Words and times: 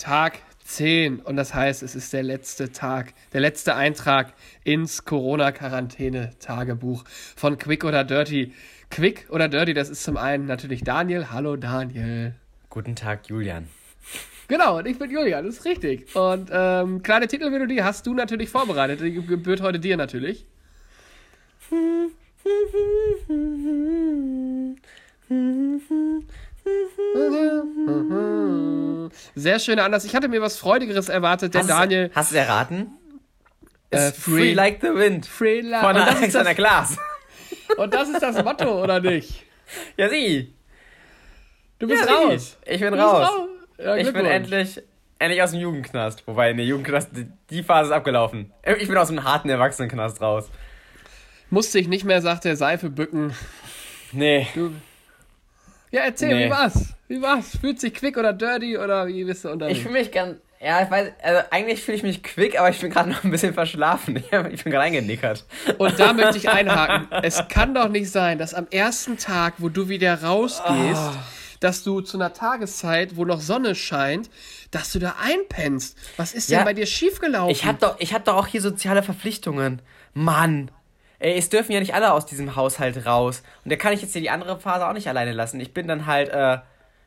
Tag 0.00 0.40
10 0.64 1.20
und 1.20 1.36
das 1.36 1.52
heißt, 1.52 1.82
es 1.82 1.94
ist 1.94 2.14
der 2.14 2.22
letzte 2.22 2.72
Tag, 2.72 3.12
der 3.34 3.42
letzte 3.42 3.74
Eintrag 3.74 4.32
ins 4.64 5.04
Corona-Quarantäne-Tagebuch 5.04 7.04
von 7.36 7.58
Quick 7.58 7.84
oder 7.84 8.02
Dirty. 8.02 8.54
Quick 8.88 9.26
oder 9.28 9.48
Dirty, 9.48 9.74
das 9.74 9.90
ist 9.90 10.02
zum 10.02 10.16
einen 10.16 10.46
natürlich 10.46 10.84
Daniel. 10.84 11.30
Hallo 11.30 11.56
Daniel. 11.56 12.34
Guten 12.70 12.96
Tag, 12.96 13.28
Julian. 13.28 13.68
Genau, 14.48 14.78
und 14.78 14.86
ich 14.86 14.98
bin 14.98 15.10
Julian, 15.10 15.44
das 15.44 15.58
ist 15.58 15.66
richtig. 15.66 16.16
Und 16.16 16.48
ähm, 16.50 17.02
kleine 17.02 17.28
Titelmelodie 17.28 17.82
hast 17.82 18.06
du 18.06 18.14
natürlich 18.14 18.48
vorbereitet. 18.48 19.02
Die 19.02 19.12
gebührt 19.12 19.60
heute 19.60 19.78
dir 19.78 19.98
natürlich. 19.98 20.46
Sehr 29.34 29.58
schöner 29.58 29.84
Anlass. 29.84 30.04
Ich 30.04 30.14
hatte 30.14 30.28
mir 30.28 30.40
was 30.40 30.56
Freudigeres 30.56 31.08
erwartet, 31.08 31.54
denn 31.54 31.62
hast 31.62 31.70
Daniel. 31.70 32.08
Du, 32.08 32.14
hast 32.14 32.32
du 32.32 32.36
es 32.36 32.40
erraten? 32.46 32.90
Äh, 33.90 34.12
free, 34.12 34.30
free, 34.30 34.52
like 34.52 34.80
the 34.80 34.94
wind. 34.94 35.26
Free 35.26 35.60
like 35.60 35.82
Von 35.82 35.96
Alexander 35.96 36.54
Glas. 36.54 36.96
Und 37.76 37.92
das 37.94 38.08
ist 38.08 38.22
das 38.22 38.42
Motto, 38.44 38.82
oder 38.82 39.00
nicht? 39.00 39.44
Ja, 39.96 40.08
sie. 40.08 40.54
Du 41.78 41.86
bist 41.88 42.04
ja, 42.04 42.14
raus. 42.14 42.58
Sie. 42.64 42.72
Ich 42.72 42.80
bin 42.80 42.94
raus. 42.94 43.28
raus. 43.28 43.48
Ja, 43.78 43.96
ich 43.96 44.12
bin 44.12 44.26
endlich, 44.26 44.82
endlich 45.18 45.42
aus 45.42 45.52
dem 45.52 45.60
Jugendknast. 45.60 46.26
Wobei, 46.26 46.52
ne, 46.52 46.62
Jugendknast, 46.62 47.10
die 47.48 47.62
Phase 47.62 47.90
ist 47.90 47.96
abgelaufen. 47.96 48.52
Ich 48.78 48.88
bin 48.88 48.96
aus 48.96 49.08
dem 49.08 49.24
harten 49.24 49.48
Erwachsenenknast 49.48 50.20
raus. 50.20 50.50
Musste 51.48 51.78
ich 51.78 51.88
nicht 51.88 52.04
mehr, 52.04 52.20
sagt 52.20 52.44
der 52.44 52.56
Seife 52.56 52.90
bücken. 52.90 53.34
Nee. 54.12 54.46
Du, 54.54 54.72
ja, 55.90 56.02
erzähl, 56.02 56.34
nee. 56.34 56.46
wie 56.46 56.50
war's? 56.50 56.94
Wie 57.08 57.20
war's? 57.20 57.56
Fühlt 57.60 57.80
sich 57.80 57.94
quick 57.94 58.16
oder 58.16 58.32
dirty 58.32 58.78
oder 58.78 59.06
wie 59.08 59.24
bist 59.24 59.44
du 59.44 59.50
unterwegs? 59.50 59.78
Ich 59.78 59.82
fühle 59.82 59.98
mich 59.98 60.12
ganz. 60.12 60.36
Ja, 60.62 60.82
ich 60.82 60.90
weiß, 60.90 61.12
also 61.22 61.40
eigentlich 61.50 61.82
fühle 61.82 61.96
ich 61.96 62.02
mich 62.02 62.22
quick, 62.22 62.58
aber 62.58 62.68
ich 62.68 62.78
bin 62.78 62.90
gerade 62.90 63.08
noch 63.08 63.24
ein 63.24 63.30
bisschen 63.30 63.54
verschlafen. 63.54 64.16
Ich 64.52 64.62
bin 64.62 64.72
gerade 64.72 64.84
eingenickert. 64.84 65.46
Und 65.78 65.98
da 65.98 66.12
möchte 66.12 66.36
ich 66.36 66.50
einhaken. 66.50 67.08
Es 67.22 67.48
kann 67.48 67.74
doch 67.74 67.88
nicht 67.88 68.10
sein, 68.10 68.38
dass 68.38 68.52
am 68.52 68.66
ersten 68.70 69.16
Tag, 69.16 69.54
wo 69.58 69.70
du 69.70 69.88
wieder 69.88 70.22
rausgehst, 70.22 71.10
oh. 71.14 71.18
dass 71.60 71.82
du 71.82 72.02
zu 72.02 72.18
einer 72.18 72.34
Tageszeit, 72.34 73.16
wo 73.16 73.24
noch 73.24 73.40
Sonne 73.40 73.74
scheint, 73.74 74.28
dass 74.70 74.92
du 74.92 74.98
da 74.98 75.16
einpennst. 75.22 75.96
Was 76.18 76.34
ist 76.34 76.50
ja, 76.50 76.58
denn 76.58 76.66
bei 76.66 76.74
dir 76.74 76.86
schiefgelaufen? 76.86 77.50
Ich 77.50 77.64
hab 77.64 77.80
doch, 77.80 77.96
ich 77.98 78.12
hab 78.12 78.26
doch 78.26 78.36
auch 78.36 78.46
hier 78.46 78.60
soziale 78.60 79.02
Verpflichtungen. 79.02 79.80
Mann. 80.12 80.70
Ey, 81.20 81.38
es 81.38 81.50
dürfen 81.50 81.72
ja 81.72 81.80
nicht 81.80 81.94
alle 81.94 82.12
aus 82.12 82.26
diesem 82.26 82.56
Haushalt 82.56 83.06
raus. 83.06 83.42
Und 83.64 83.70
da 83.70 83.76
kann 83.76 83.92
ich 83.92 84.00
jetzt 84.00 84.12
hier 84.12 84.22
die 84.22 84.30
andere 84.30 84.58
Phase 84.58 84.88
auch 84.88 84.94
nicht 84.94 85.06
alleine 85.06 85.32
lassen. 85.32 85.60
Ich 85.60 85.74
bin 85.74 85.86
dann 85.86 86.06
halt 86.06 86.30
äh, 86.30 86.58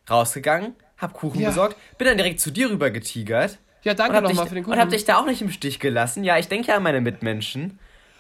rausgegangen, 0.10 0.76
hab 0.98 1.14
Kuchen 1.14 1.42
ja. 1.42 1.50
besorgt, 1.50 1.76
bin 1.98 2.08
dann 2.08 2.18
direkt 2.18 2.40
zu 2.40 2.52
dir 2.52 2.70
rüber 2.70 2.92
getigert. 2.92 3.58
Ja, 3.82 3.96
danke 3.96 4.22
nochmal 4.22 4.48
für 4.48 4.56
den 4.56 4.64
Kuchen. 4.64 4.76
Und 4.76 4.80
hab 4.80 4.90
dich 4.90 5.06
da 5.06 5.18
auch 5.18 5.26
nicht 5.26 5.42
im 5.42 5.52
Stich 5.52 5.80
gelassen. 5.80 6.24
Ja, 6.24 6.38
ich 6.38 6.48
denke 6.48 6.70
ja 6.70 6.78
an 6.78 6.84
meine 6.84 7.02
Mitmenschen. 7.02 7.80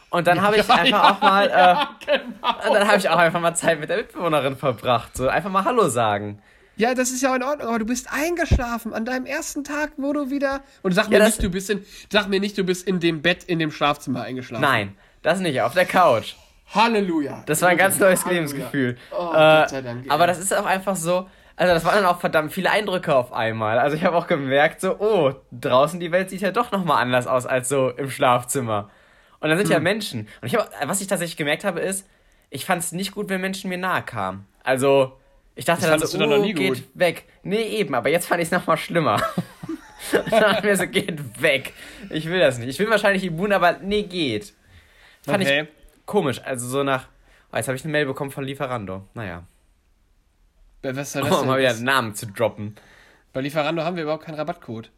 Und 0.09 0.27
dann 0.27 0.41
habe 0.41 0.57
ich 0.57 0.67
ja, 0.67 0.75
einfach 0.75 1.03
ja, 1.03 1.11
auch 1.11 1.21
mal, 1.21 1.47
äh, 1.47 1.51
ja, 1.53 1.89
genau. 2.05 2.67
und 2.67 2.73
dann 2.73 2.87
habe 2.87 2.97
ich 2.97 3.09
auch 3.09 3.17
einfach 3.17 3.39
mal 3.39 3.55
Zeit 3.55 3.79
mit 3.79 3.89
der 3.89 3.97
Mitbewohnerin 3.97 4.57
verbracht. 4.57 5.15
So 5.15 5.27
einfach 5.27 5.51
mal 5.51 5.63
Hallo 5.63 5.89
sagen. 5.89 6.41
Ja, 6.75 6.95
das 6.95 7.11
ist 7.11 7.21
ja 7.21 7.35
in 7.35 7.43
Ordnung, 7.43 7.67
aber 7.67 7.79
du 7.79 7.85
bist 7.85 8.07
eingeschlafen 8.11 8.93
an 8.93 9.05
deinem 9.05 9.27
ersten 9.27 9.63
Tag, 9.63 9.91
wo 9.97 10.11
du 10.11 10.31
wieder. 10.31 10.61
Und 10.81 10.93
sag 10.93 11.09
mir 11.09 11.23
nicht, 11.23 11.41
du 11.41 11.49
bist 11.49 11.69
in. 11.69 11.85
Sag 12.11 12.29
mir 12.29 12.39
nicht, 12.39 12.57
du 12.57 12.63
bist 12.63 12.87
in 12.87 12.99
dem 12.99 13.21
Bett 13.21 13.43
in 13.43 13.59
dem 13.59 13.71
Schlafzimmer 13.71 14.23
eingeschlafen. 14.23 14.61
Nein, 14.61 14.97
das 15.23 15.39
nicht, 15.39 15.61
auf 15.61 15.73
der 15.73 15.85
Couch. 15.85 16.35
Halleluja. 16.73 17.43
Das 17.45 17.61
war 17.61 17.69
ein 17.69 17.77
ganz 17.77 17.99
neues 17.99 18.25
Halleluja. 18.25 18.47
Lebensgefühl. 18.47 18.97
Oh, 19.11 19.31
äh, 19.31 19.61
Gott 19.61 19.69
sei 19.69 19.81
Dank. 19.81 20.05
Aber 20.09 20.27
das 20.27 20.39
ist 20.39 20.53
auch 20.53 20.65
einfach 20.65 20.95
so. 20.95 21.27
Also 21.55 21.73
das 21.73 21.85
waren 21.85 21.95
dann 21.95 22.05
auch 22.05 22.19
verdammt 22.19 22.51
viele 22.51 22.71
Eindrücke 22.71 23.15
auf 23.15 23.31
einmal. 23.31 23.79
Also 23.79 23.95
ich 23.95 24.03
habe 24.03 24.17
auch 24.17 24.27
gemerkt, 24.27 24.81
so, 24.81 24.99
oh, 24.99 25.33
draußen 25.51 25.99
die 25.99 26.11
Welt 26.11 26.29
sieht 26.29 26.41
ja 26.41 26.51
doch 26.51 26.71
nochmal 26.71 27.01
anders 27.01 27.27
aus 27.27 27.45
als 27.45 27.69
so 27.69 27.89
im 27.89 28.09
Schlafzimmer. 28.09 28.89
Und 29.39 29.49
dann 29.49 29.57
sind 29.57 29.67
hm. 29.67 29.73
ja 29.73 29.79
Menschen. 29.79 30.27
Und 30.41 30.47
ich 30.47 30.55
hab, 30.55 30.69
was 30.87 31.01
ich 31.01 31.07
tatsächlich 31.07 31.37
gemerkt 31.37 31.63
habe, 31.63 31.79
ist, 31.79 32.07
ich 32.49 32.65
fand 32.65 32.81
es 32.81 32.91
nicht 32.91 33.13
gut, 33.13 33.29
wenn 33.29 33.41
Menschen 33.41 33.69
mir 33.69 33.77
nahe 33.77 34.01
kamen. 34.01 34.47
Also, 34.63 35.19
ich 35.55 35.65
dachte 35.65 35.85
das 35.85 36.11
dann 36.11 36.29
so, 36.29 36.35
oh, 36.35 36.41
geht 36.41 36.57
gut. 36.57 36.83
weg. 36.95 37.25
Nee, 37.43 37.63
eben, 37.63 37.93
aber 37.93 38.09
jetzt 38.09 38.27
fand 38.27 38.41
ich 38.41 38.47
es 38.47 38.51
nochmal 38.51 38.77
schlimmer. 38.77 39.21
dann 40.11 40.41
dachte 40.41 40.65
mir 40.65 40.75
so, 40.75 40.87
geht 40.87 41.41
weg. 41.41 41.73
Ich 42.09 42.29
will 42.29 42.39
das 42.39 42.57
nicht. 42.57 42.69
Ich 42.69 42.79
will 42.79 42.89
wahrscheinlich 42.89 43.23
immun, 43.23 43.51
aber 43.51 43.77
nee, 43.81 44.03
geht. 44.03 44.53
Fand 45.23 45.43
okay. 45.43 45.61
ich 45.61 46.05
komisch. 46.05 46.41
Also 46.43 46.67
so 46.67 46.83
nach. 46.83 47.07
Oh, 47.51 47.57
jetzt 47.57 47.67
habe 47.67 47.75
ich 47.75 47.83
eine 47.83 47.91
Mail 47.91 48.05
bekommen 48.05 48.31
von 48.31 48.43
Lieferando. 48.43 49.07
Naja. 49.13 49.43
Was 50.81 51.13
soll 51.13 51.23
das 51.29 51.39
um 51.39 51.47
mal 51.47 51.59
wieder 51.59 51.69
einen 51.69 51.83
Namen 51.83 52.15
zu 52.15 52.27
droppen. 52.27 52.75
Bei 53.31 53.41
Lieferando 53.41 53.83
haben 53.83 53.95
wir 53.95 54.03
überhaupt 54.03 54.25
keinen 54.25 54.35
Rabattcode. 54.35 54.91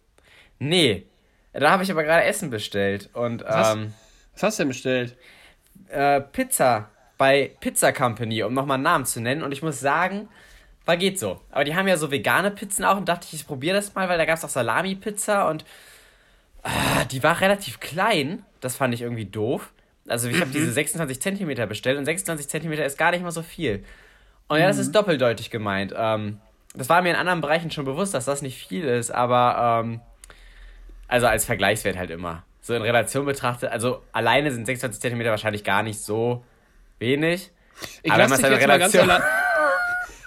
Nee. 0.59 1.05
Da 1.53 1.71
habe 1.71 1.83
ich 1.83 1.91
aber 1.91 2.03
gerade 2.03 2.23
Essen 2.23 2.49
bestellt. 2.49 3.09
Und, 3.13 3.43
was, 3.43 3.75
ähm, 3.75 3.93
was 4.33 4.43
hast 4.43 4.59
du 4.59 4.63
denn 4.63 4.69
bestellt? 4.69 5.17
Äh, 5.89 6.21
Pizza 6.21 6.89
bei 7.17 7.51
Pizza 7.59 7.93
Company, 7.93 8.43
um 8.43 8.53
nochmal 8.53 8.75
einen 8.75 8.83
Namen 8.83 9.05
zu 9.05 9.21
nennen. 9.21 9.43
Und 9.43 9.51
ich 9.51 9.61
muss 9.61 9.79
sagen, 9.79 10.27
war 10.85 10.97
geht 10.97 11.19
so. 11.19 11.41
Aber 11.51 11.63
die 11.63 11.75
haben 11.75 11.87
ja 11.87 11.97
so 11.97 12.11
vegane 12.11 12.51
Pizzen 12.51 12.85
auch 12.85 12.97
und 12.97 13.09
dachte 13.09 13.25
ich, 13.27 13.33
ich 13.33 13.47
probiere 13.47 13.75
das 13.75 13.95
mal, 13.95 14.09
weil 14.09 14.17
da 14.17 14.25
gab 14.25 14.37
es 14.37 14.45
auch 14.45 14.49
Salami-Pizza 14.49 15.49
und 15.49 15.63
äh, 16.63 17.05
die 17.11 17.23
war 17.23 17.41
relativ 17.41 17.79
klein. 17.79 18.43
Das 18.59 18.75
fand 18.75 18.93
ich 18.93 19.01
irgendwie 19.01 19.25
doof. 19.25 19.71
Also 20.07 20.27
ich 20.27 20.35
mhm. 20.35 20.41
habe 20.41 20.51
diese 20.51 20.71
26 20.71 21.21
Zentimeter 21.21 21.65
bestellt 21.67 21.97
und 21.97 22.05
26 22.05 22.47
Zentimeter 22.47 22.85
ist 22.85 22.97
gar 22.97 23.11
nicht 23.11 23.23
mal 23.23 23.31
so 23.31 23.41
viel. 23.41 23.83
Und 24.47 24.59
ja, 24.59 24.67
das 24.67 24.77
ist 24.77 24.89
mhm. 24.89 24.93
doppeldeutig 24.93 25.49
gemeint. 25.49 25.93
Ähm, 25.97 26.39
das 26.75 26.89
war 26.89 27.01
mir 27.01 27.09
in 27.09 27.15
anderen 27.15 27.41
Bereichen 27.41 27.71
schon 27.71 27.85
bewusst, 27.85 28.13
dass 28.13 28.25
das 28.25 28.41
nicht 28.41 28.67
viel 28.67 28.85
ist, 28.85 29.11
aber 29.11 29.83
ähm, 29.83 30.01
also 31.07 31.27
als 31.27 31.45
Vergleichswert 31.45 31.97
halt 31.97 32.11
immer. 32.11 32.43
So 32.61 32.73
in 32.73 32.81
Relation 32.81 33.25
betrachtet, 33.25 33.71
also 33.71 34.01
alleine 34.11 34.51
sind 34.51 34.65
26 34.65 35.01
Zentimeter 35.01 35.29
wahrscheinlich 35.29 35.63
gar 35.63 35.83
nicht 35.83 35.99
so 35.99 36.43
wenig. 36.99 37.51
Ich 38.03 38.15
lasse 38.15 38.41
dich, 38.41 38.49
jetzt 38.49 38.67
mal 38.67 38.79
ganz 38.79 38.95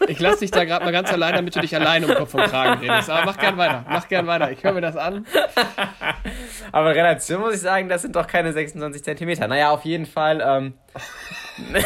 ich 0.07 0.21
lass 0.21 0.39
dich 0.39 0.51
da 0.51 0.65
gerade 0.65 0.85
mal 0.85 0.93
ganz 0.93 1.13
allein, 1.13 1.35
damit 1.35 1.57
du 1.57 1.61
dich 1.61 1.75
allein 1.75 2.05
um 2.05 2.15
Kopf 2.15 2.35
und 2.35 2.45
Kragen 2.45 2.81
redest. 2.81 3.11
Aber 3.11 3.27
mach 3.27 3.39
gern 3.39 3.57
weiter, 3.57 3.85
mach 3.89 4.09
gern 4.09 4.27
weiter. 4.27 4.51
Ich 4.53 4.63
höre 4.63 4.73
mir 4.73 4.81
das 4.81 4.97
an. 4.97 5.27
Aber 6.73 6.91
in 6.91 6.97
Relation 6.97 7.41
muss 7.41 7.55
ich 7.55 7.61
sagen, 7.61 7.89
das 7.89 8.03
sind 8.03 8.15
doch 8.17 8.27
keine 8.27 8.53
26 8.53 9.03
Zentimeter. 9.03 9.49
Naja, 9.49 9.71
auf 9.71 9.85
jeden 9.85 10.07
Fall. 10.07 10.43
Ähm, 10.45 10.75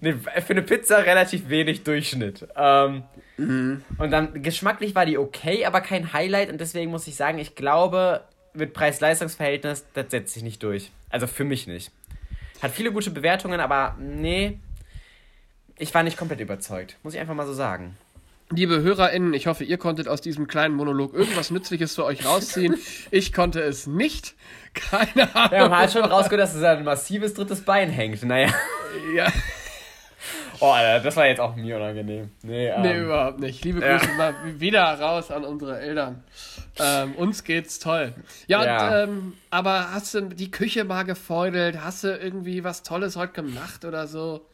nee, 0.00 0.14
für 0.14 0.50
eine 0.50 0.62
Pizza 0.62 0.98
relativ 1.04 1.48
wenig 1.48 1.84
Durchschnitt. 1.84 2.46
Ähm, 2.56 3.02
mhm. 3.36 3.84
Und 3.98 4.10
dann 4.10 4.42
geschmacklich 4.42 4.94
war 4.94 5.06
die 5.06 5.18
okay, 5.18 5.66
aber 5.66 5.80
kein 5.80 6.12
Highlight. 6.12 6.50
Und 6.50 6.60
deswegen 6.60 6.90
muss 6.90 7.06
ich 7.06 7.16
sagen, 7.16 7.38
ich 7.38 7.54
glaube, 7.54 8.22
mit 8.54 8.72
Preis-Leistungs-Verhältnis, 8.72 9.86
das 9.94 10.06
setzt 10.10 10.34
sich 10.34 10.42
nicht 10.42 10.62
durch. 10.62 10.90
Also 11.10 11.26
für 11.26 11.44
mich 11.44 11.66
nicht. 11.66 11.92
Hat 12.62 12.72
viele 12.72 12.92
gute 12.92 13.10
Bewertungen, 13.10 13.60
aber 13.60 13.96
nee, 13.98 14.58
ich 15.80 15.94
war 15.94 16.02
nicht 16.02 16.16
komplett 16.16 16.40
überzeugt. 16.40 16.96
Muss 17.02 17.14
ich 17.14 17.20
einfach 17.20 17.34
mal 17.34 17.46
so 17.46 17.54
sagen. 17.54 17.96
Liebe 18.50 18.82
HörerInnen, 18.82 19.32
ich 19.32 19.46
hoffe, 19.46 19.64
ihr 19.64 19.78
konntet 19.78 20.08
aus 20.08 20.20
diesem 20.20 20.46
kleinen 20.46 20.74
Monolog 20.74 21.14
irgendwas 21.14 21.50
Nützliches 21.50 21.94
für 21.94 22.04
euch 22.04 22.26
rausziehen. 22.26 22.76
Ich 23.10 23.32
konnte 23.32 23.60
es 23.60 23.86
nicht. 23.86 24.34
Keine 24.74 25.34
Ahnung. 25.34 25.52
Ja, 25.52 25.68
man 25.68 25.78
hat 25.78 25.92
schon 25.92 26.04
rausgehört, 26.04 26.42
dass 26.42 26.54
es 26.54 26.62
ein 26.62 26.84
massives 26.84 27.34
drittes 27.34 27.62
Bein 27.62 27.90
hängt. 27.90 28.22
Naja. 28.22 28.52
Ja. 29.14 29.28
Oh, 30.58 30.66
Alter, 30.66 31.02
das 31.02 31.16
war 31.16 31.26
jetzt 31.26 31.40
auch 31.40 31.56
mir 31.56 31.76
unangenehm. 31.76 32.30
Nee, 32.42 32.68
ähm, 32.68 32.82
nee 32.82 32.98
überhaupt 32.98 33.40
nicht. 33.40 33.64
Liebe 33.64 33.80
Grüße 33.80 34.06
ja. 34.06 34.14
mal 34.16 34.34
wieder 34.58 34.82
raus 35.00 35.30
an 35.30 35.44
unsere 35.44 35.80
Eltern. 35.80 36.22
Ähm, 36.78 37.14
uns 37.14 37.44
geht's 37.44 37.78
toll. 37.78 38.12
Ja, 38.46 38.64
ja. 38.64 39.04
Und, 39.04 39.08
ähm, 39.08 39.32
aber 39.48 39.92
hast 39.92 40.12
du 40.12 40.22
die 40.22 40.50
Küche 40.50 40.84
mal 40.84 41.04
gefeudelt? 41.04 41.82
Hast 41.82 42.04
du 42.04 42.08
irgendwie 42.08 42.64
was 42.64 42.82
Tolles 42.82 43.16
heute 43.16 43.32
gemacht 43.32 43.86
oder 43.86 44.06
so? 44.06 44.44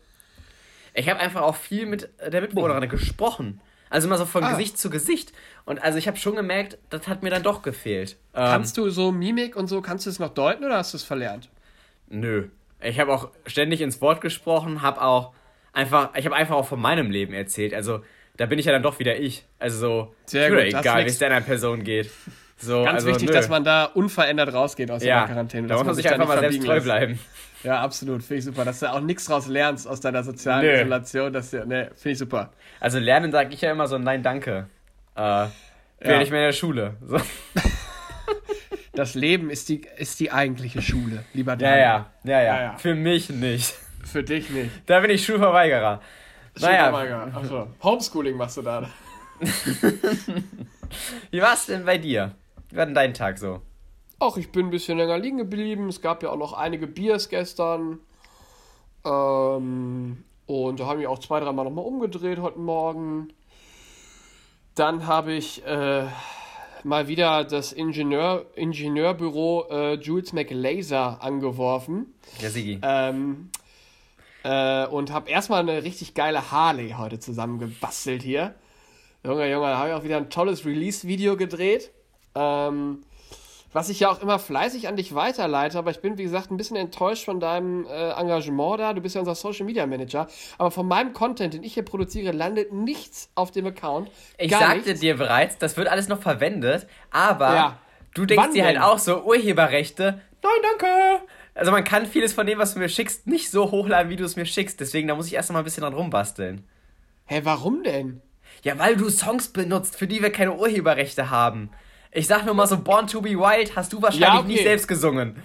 Ich 0.96 1.08
habe 1.08 1.20
einfach 1.20 1.42
auch 1.42 1.56
viel 1.56 1.86
mit 1.86 2.08
der 2.26 2.40
Mitbewohnerin 2.40 2.88
gesprochen. 2.88 3.60
Also 3.90 4.08
immer 4.08 4.18
so 4.18 4.24
von 4.24 4.42
ah. 4.42 4.50
Gesicht 4.50 4.78
zu 4.78 4.90
Gesicht. 4.90 5.32
Und 5.64 5.82
also 5.82 5.98
ich 5.98 6.08
habe 6.08 6.16
schon 6.16 6.34
gemerkt, 6.34 6.78
das 6.90 7.06
hat 7.06 7.22
mir 7.22 7.30
dann 7.30 7.42
doch 7.42 7.62
gefehlt. 7.62 8.16
Kannst 8.32 8.76
ähm, 8.76 8.84
du 8.84 8.90
so 8.90 9.12
Mimik 9.12 9.56
und 9.56 9.68
so, 9.68 9.82
kannst 9.82 10.06
du 10.06 10.10
es 10.10 10.18
noch 10.18 10.30
deuten 10.30 10.64
oder 10.64 10.78
hast 10.78 10.92
du 10.92 10.96
es 10.96 11.04
verlernt? 11.04 11.50
Nö. 12.08 12.48
Ich 12.80 12.98
habe 12.98 13.12
auch 13.12 13.30
ständig 13.46 13.80
ins 13.80 14.00
Wort 14.00 14.20
gesprochen, 14.20 14.82
habe 14.82 15.02
auch 15.02 15.32
einfach, 15.72 16.14
ich 16.16 16.24
habe 16.24 16.34
einfach 16.34 16.56
auch 16.56 16.66
von 16.66 16.80
meinem 16.80 17.10
Leben 17.10 17.34
erzählt. 17.34 17.74
Also 17.74 18.02
da 18.36 18.46
bin 18.46 18.58
ich 18.58 18.66
ja 18.66 18.72
dann 18.72 18.82
doch 18.82 18.98
wieder 18.98 19.18
ich. 19.18 19.44
Also 19.58 19.78
so, 19.78 20.14
Sehr 20.26 20.50
gut, 20.50 20.60
egal, 20.60 21.04
wie 21.04 21.08
es 21.08 21.18
der 21.18 21.30
einer 21.30 21.40
Person 21.40 21.84
geht. 21.84 22.10
So, 22.58 22.84
Ganz 22.84 22.96
also, 22.96 23.08
wichtig, 23.08 23.28
nö. 23.28 23.34
dass 23.34 23.48
man 23.48 23.64
da 23.64 23.84
unverändert 23.84 24.52
rausgeht 24.52 24.90
aus 24.90 25.02
ja, 25.02 25.20
der 25.20 25.28
Quarantäne. 25.28 25.66
Da 25.68 25.76
muss 25.76 25.84
man 25.84 25.94
sich 25.94 26.10
einfach 26.10 26.26
mal 26.26 26.38
selbst 26.38 26.64
treu 26.64 26.80
bleiben. 26.80 27.18
Ja, 27.62 27.80
absolut. 27.80 28.22
Finde 28.22 28.38
ich 28.38 28.44
super. 28.44 28.64
Dass 28.64 28.80
du 28.80 28.90
auch 28.90 29.00
nichts 29.00 29.26
draus 29.26 29.46
lernst 29.46 29.86
aus 29.86 30.00
deiner 30.00 30.22
sozialen 30.22 30.64
Nö. 30.64 30.80
Isolation. 30.80 31.32
Das, 31.32 31.52
ne, 31.52 31.90
finde 31.94 32.10
ich 32.10 32.18
super. 32.18 32.50
Also 32.80 32.98
lernen 32.98 33.32
sage 33.32 33.52
ich 33.52 33.60
ja 33.60 33.72
immer 33.72 33.88
so, 33.88 33.98
nein, 33.98 34.22
danke. 34.22 34.68
Äh, 35.16 35.46
bin 35.98 36.10
ja. 36.10 36.18
nicht 36.18 36.30
mehr 36.30 36.40
in 36.40 36.46
der 36.46 36.52
Schule. 36.52 36.94
So. 37.06 37.20
Das 38.96 39.14
Leben 39.14 39.50
ist 39.50 39.68
die, 39.68 39.82
ist 39.98 40.18
die 40.20 40.32
eigentliche 40.32 40.80
Schule, 40.80 41.22
lieber 41.34 41.54
Daniel. 41.54 41.80
Ja, 41.80 42.10
ja, 42.24 42.40
ja, 42.40 42.42
ja, 42.42 42.62
ja. 42.62 42.78
Für 42.78 42.94
mich 42.94 43.28
nicht. 43.28 43.74
Für 44.02 44.22
dich 44.22 44.48
nicht. 44.48 44.70
Da 44.86 45.00
bin 45.00 45.10
ich 45.10 45.22
Schulverweigerer. 45.22 46.00
Schulverweigerer. 46.56 47.26
Naja. 47.26 47.36
Achso. 47.36 47.68
Homeschooling 47.82 48.38
machst 48.38 48.56
du 48.56 48.62
da. 48.62 48.88
Wie 51.30 51.42
war 51.42 51.52
es 51.52 51.66
denn 51.66 51.84
bei 51.84 51.98
dir? 51.98 52.34
Wie 52.70 52.76
war 52.76 52.86
denn 52.86 52.94
dein 52.94 53.14
Tag 53.14 53.38
so? 53.38 53.60
Ach, 54.18 54.36
ich 54.36 54.50
bin 54.50 54.66
ein 54.66 54.70
bisschen 54.70 54.98
länger 54.98 55.18
liegen 55.18 55.38
geblieben. 55.38 55.88
Es 55.88 56.00
gab 56.00 56.22
ja 56.22 56.30
auch 56.30 56.38
noch 56.38 56.52
einige 56.52 56.86
Biers 56.86 57.28
gestern. 57.28 57.98
Ähm, 59.04 60.24
und 60.46 60.80
da 60.80 60.86
habe 60.86 61.00
ich 61.00 61.06
auch 61.06 61.18
zwei, 61.18 61.40
dreimal 61.40 61.64
nochmal 61.64 61.84
umgedreht 61.84 62.38
heute 62.38 62.58
Morgen. 62.58 63.28
Dann 64.74 65.06
habe 65.06 65.32
ich 65.32 65.64
äh, 65.66 66.06
mal 66.82 67.08
wieder 67.08 67.44
das 67.44 67.72
Ingenieur, 67.72 68.46
Ingenieurbüro 68.54 69.66
äh, 69.70 69.94
Jules 69.94 70.32
McLaser 70.32 71.22
angeworfen. 71.22 72.14
Ja, 72.40 72.50
Sigi. 72.50 72.78
Ähm, 72.82 73.50
äh, 74.44 74.86
und 74.86 75.12
habe 75.12 75.28
erstmal 75.28 75.60
eine 75.60 75.82
richtig 75.82 76.14
geile 76.14 76.50
Harley 76.50 76.94
heute 76.96 77.18
zusammengebastelt 77.18 78.22
hier. 78.22 78.54
Junge, 79.24 79.50
Junge, 79.50 79.66
da 79.66 79.78
habe 79.78 79.88
ich 79.88 79.94
auch 79.94 80.04
wieder 80.04 80.18
ein 80.18 80.30
tolles 80.30 80.64
Release-Video 80.64 81.36
gedreht. 81.36 81.90
Ähm, 82.36 83.02
was 83.72 83.88
ich 83.90 84.00
ja 84.00 84.10
auch 84.10 84.22
immer 84.22 84.38
fleißig 84.38 84.88
an 84.88 84.96
dich 84.96 85.14
weiterleite, 85.14 85.76
aber 85.76 85.90
ich 85.90 86.00
bin, 86.00 86.16
wie 86.16 86.22
gesagt, 86.22 86.50
ein 86.50 86.56
bisschen 86.56 86.76
enttäuscht 86.76 87.24
von 87.26 87.40
deinem 87.40 87.84
äh, 87.86 88.10
Engagement 88.12 88.80
da. 88.80 88.94
Du 88.94 89.02
bist 89.02 89.14
ja 89.14 89.20
unser 89.20 89.34
Social 89.34 89.66
Media 89.66 89.86
Manager. 89.86 90.28
Aber 90.56 90.70
von 90.70 90.86
meinem 90.88 91.12
Content, 91.12 91.52
den 91.52 91.62
ich 91.62 91.74
hier 91.74 91.82
produziere, 91.84 92.32
landet 92.32 92.72
nichts 92.72 93.28
auf 93.34 93.50
dem 93.50 93.66
Account. 93.66 94.10
Ich 94.38 94.50
sagte 94.50 94.76
nichts. 94.88 95.00
dir 95.00 95.16
bereits, 95.16 95.58
das 95.58 95.76
wird 95.76 95.88
alles 95.88 96.08
noch 96.08 96.20
verwendet, 96.22 96.86
aber 97.10 97.54
Ja. 97.54 97.78
du 98.14 98.24
denkst 98.24 98.46
Wann 98.46 98.54
dir 98.54 98.64
halt 98.64 98.76
denn? 98.76 98.82
auch 98.82 98.98
so, 98.98 99.22
Urheberrechte, 99.24 100.22
nein, 100.42 100.52
danke. 100.78 101.22
Also 101.54 101.70
man 101.70 101.84
kann 101.84 102.06
vieles 102.06 102.32
von 102.32 102.46
dem, 102.46 102.58
was 102.58 102.72
du 102.74 102.78
mir 102.78 102.88
schickst, 102.88 103.26
nicht 103.26 103.50
so 103.50 103.70
hochladen, 103.70 104.10
wie 104.10 104.16
du 104.16 104.24
es 104.24 104.36
mir 104.36 104.46
schickst. 104.46 104.78
Deswegen, 104.80 105.08
da 105.08 105.14
muss 105.14 105.26
ich 105.26 105.34
erst 105.34 105.50
mal 105.52 105.58
ein 105.58 105.64
bisschen 105.64 105.82
dran 105.82 105.94
rumbasteln. 105.94 106.64
Hä, 107.26 107.40
warum 107.44 107.82
denn? 107.82 108.22
Ja, 108.62 108.78
weil 108.78 108.96
du 108.96 109.08
Songs 109.10 109.48
benutzt, 109.48 109.96
für 109.96 110.06
die 110.06 110.22
wir 110.22 110.30
keine 110.30 110.54
Urheberrechte 110.54 111.30
haben. 111.30 111.70
Ich 112.12 112.26
sag 112.26 112.44
nur 112.44 112.54
mal 112.54 112.66
so, 112.66 112.78
Born 112.78 113.06
to 113.06 113.20
be 113.20 113.30
Wild 113.30 113.74
hast 113.76 113.92
du 113.92 114.00
wahrscheinlich 114.00 114.28
Ja, 114.28 114.38
okay. 114.38 114.48
nicht 114.48 114.62
selbst 114.62 114.88
gesungen. 114.88 115.42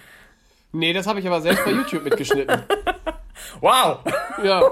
Nee, 0.72 0.94
das 0.94 1.06
habe 1.08 1.20
ich 1.20 1.28
aber 1.28 1.42
selbst 1.42 1.66
bei 1.66 1.72
YouTube 1.72 2.04
mitgeschnitten. 2.04 2.64
Wow! 3.60 4.00
Ja. 4.44 4.62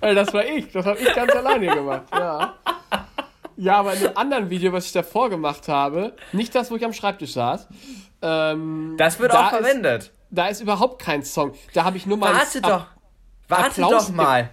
Ey, 0.00 0.14
das 0.14 0.32
war 0.32 0.44
ich. 0.44 0.70
Das 0.72 0.86
habe 0.86 0.98
ich 0.98 1.12
ganz 1.14 1.32
alleine 1.34 1.66
gemacht. 1.66 2.02
Ja. 2.12 2.54
Ja, 3.56 3.78
aber 3.80 3.92
in 3.94 4.00
dem 4.00 4.16
anderen 4.16 4.50
Video, 4.50 4.72
was 4.72 4.86
ich 4.86 4.92
davor 4.92 5.28
gemacht 5.30 5.68
habe, 5.68 6.14
nicht 6.32 6.54
das, 6.54 6.70
wo 6.70 6.76
ich 6.76 6.84
am 6.84 6.92
Schreibtisch 6.92 7.32
saß, 7.34 7.68
ähm, 8.22 8.94
Das 8.96 9.18
wird 9.18 9.32
Da 9.34 9.40
auch 9.48 9.52
ist- 9.52 9.58
verwendet. 9.58 10.12
da 10.30 10.46
ist 10.46 10.60
überhaupt 10.60 11.02
kein 11.02 11.22
Song. 11.24 11.52
Da 11.74 11.84
habe 11.84 11.96
ich 11.96 12.06
nur 12.06 12.16
mal. 12.16 12.34
Warte 12.34 12.62
doch. 12.62 12.86
Warte 13.48 13.82
Applaus- 13.82 14.06
doch 14.06 14.14
mal. 14.14 14.50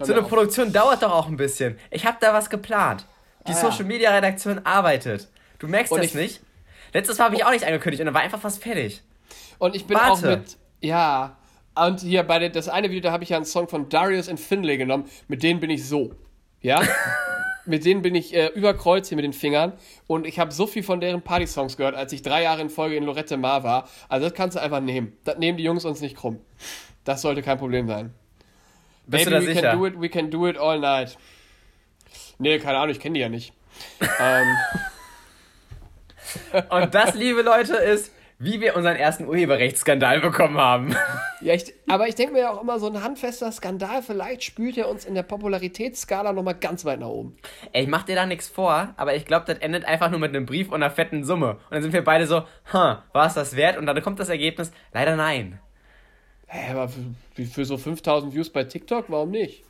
So 0.00 0.12
eine. 0.12 0.22
Produktion 0.22 0.72
dauert 0.72 1.02
doch 1.02 1.12
auch 1.12 1.28
ein 1.28 1.36
bisschen. 1.36 1.78
Ich 1.90 2.04
habe 2.04 2.16
da 2.20 2.34
was 2.34 2.50
geplant. 2.50 3.06
Die 3.46 3.52
Ah. 3.52 3.54
Social 3.54 3.84
Media 3.84 4.10
Redaktion 4.10 4.60
arbeitet. 4.64 5.28
Du 5.58 5.68
merkst 5.68 5.92
das 5.92 6.04
ich- 6.06 6.14
nicht? 6.14 6.40
Letztes 6.92 7.18
Mal 7.18 7.24
habe 7.26 7.36
ich 7.36 7.44
auch 7.44 7.50
nicht 7.50 7.64
angekündigt 7.64 8.00
und 8.00 8.06
dann 8.06 8.14
war 8.14 8.20
einfach 8.22 8.40
fast 8.40 8.62
fertig. 8.62 9.02
Und 9.58 9.74
ich 9.74 9.86
bin 9.86 9.96
Warte. 9.96 10.10
auch 10.12 10.22
mit. 10.22 10.56
Ja. 10.80 11.36
Und 11.74 12.00
hier 12.00 12.22
bei 12.22 12.38
der, 12.38 12.50
das 12.50 12.68
eine 12.68 12.90
Video, 12.90 13.00
da 13.00 13.12
habe 13.12 13.24
ich 13.24 13.30
ja 13.30 13.36
einen 13.36 13.46
Song 13.46 13.66
von 13.68 13.88
Darius 13.88 14.28
und 14.28 14.38
Finlay 14.38 14.76
genommen. 14.76 15.08
Mit 15.28 15.42
denen 15.42 15.58
bin 15.60 15.70
ich 15.70 15.88
so. 15.88 16.12
Ja? 16.60 16.82
mit 17.64 17.84
denen 17.86 18.02
bin 18.02 18.14
ich 18.14 18.34
äh, 18.34 18.48
über 18.48 18.74
Kreuz 18.74 19.08
hier 19.08 19.16
mit 19.16 19.24
den 19.24 19.32
Fingern. 19.32 19.72
Und 20.06 20.26
ich 20.26 20.38
habe 20.38 20.52
so 20.52 20.66
viel 20.66 20.82
von 20.82 21.00
deren 21.00 21.22
Party-Songs 21.22 21.76
gehört, 21.78 21.94
als 21.94 22.12
ich 22.12 22.20
drei 22.22 22.42
Jahre 22.42 22.60
in 22.60 22.68
Folge 22.68 22.96
in 22.96 23.04
Lorette 23.04 23.36
Mar 23.38 23.62
war. 23.64 23.88
Also 24.08 24.28
das 24.28 24.34
kannst 24.36 24.56
du 24.56 24.60
einfach 24.60 24.80
nehmen. 24.80 25.16
Das 25.24 25.38
nehmen 25.38 25.56
die 25.56 25.64
Jungs 25.64 25.84
uns 25.86 26.00
nicht 26.02 26.16
krumm. 26.16 26.40
Das 27.04 27.22
sollte 27.22 27.40
kein 27.42 27.56
Problem 27.58 27.88
sein. 27.88 28.12
Bist 29.06 29.24
Baby, 29.24 29.24
du 29.24 29.30
da 29.30 29.46
we 29.48 29.54
sicher? 29.54 29.70
can 29.70 29.78
do 29.78 29.86
it, 29.86 30.00
we 30.00 30.08
can 30.08 30.30
do 30.30 30.46
it 30.46 30.58
all 30.58 30.78
night. 30.78 31.16
Nee, 32.42 32.58
keine 32.58 32.78
Ahnung, 32.78 32.90
ich 32.90 32.98
kenne 32.98 33.14
die 33.14 33.20
ja 33.20 33.28
nicht. 33.28 33.52
ähm, 34.20 34.46
Und 36.70 36.92
das, 36.92 37.14
liebe 37.14 37.42
Leute, 37.42 37.76
ist, 37.76 38.12
wie 38.40 38.60
wir 38.60 38.74
unseren 38.74 38.96
ersten 38.96 39.26
Urheberrechtsskandal 39.28 40.20
bekommen 40.20 40.58
haben. 40.58 40.96
ja, 41.40 41.54
ich, 41.54 41.72
aber 41.86 42.08
ich 42.08 42.16
denke 42.16 42.32
mir 42.32 42.40
ja 42.40 42.50
auch 42.50 42.60
immer, 42.60 42.80
so 42.80 42.88
ein 42.88 43.00
handfester 43.00 43.52
Skandal, 43.52 44.02
vielleicht 44.02 44.42
spült 44.42 44.76
er 44.76 44.88
uns 44.88 45.04
in 45.04 45.14
der 45.14 45.22
Popularitätsskala 45.22 46.32
nochmal 46.32 46.56
ganz 46.56 46.84
weit 46.84 46.98
nach 46.98 47.06
oben. 47.06 47.36
Ey, 47.72 47.84
ich 47.84 47.88
mach 47.88 48.02
dir 48.02 48.16
da 48.16 48.26
nichts 48.26 48.48
vor, 48.48 48.92
aber 48.96 49.14
ich 49.14 49.24
glaube, 49.24 49.46
das 49.46 49.58
endet 49.58 49.84
einfach 49.84 50.10
nur 50.10 50.18
mit 50.18 50.34
einem 50.34 50.44
Brief 50.44 50.68
und 50.68 50.82
einer 50.82 50.90
fetten 50.90 51.22
Summe. 51.22 51.52
Und 51.52 51.70
dann 51.70 51.82
sind 51.82 51.92
wir 51.92 52.02
beide 52.02 52.26
so, 52.26 52.38
hm, 52.38 52.96
war 53.12 53.26
es 53.26 53.34
das 53.34 53.54
wert? 53.54 53.78
Und 53.78 53.86
dann 53.86 54.02
kommt 54.02 54.18
das 54.18 54.28
Ergebnis, 54.30 54.72
leider 54.92 55.14
nein. 55.14 55.60
Hä, 56.48 56.72
aber 56.72 56.88
für, 56.88 57.44
für 57.44 57.64
so 57.64 57.78
5000 57.78 58.34
Views 58.34 58.50
bei 58.50 58.64
TikTok, 58.64 59.04
warum 59.08 59.30
nicht? 59.30 59.62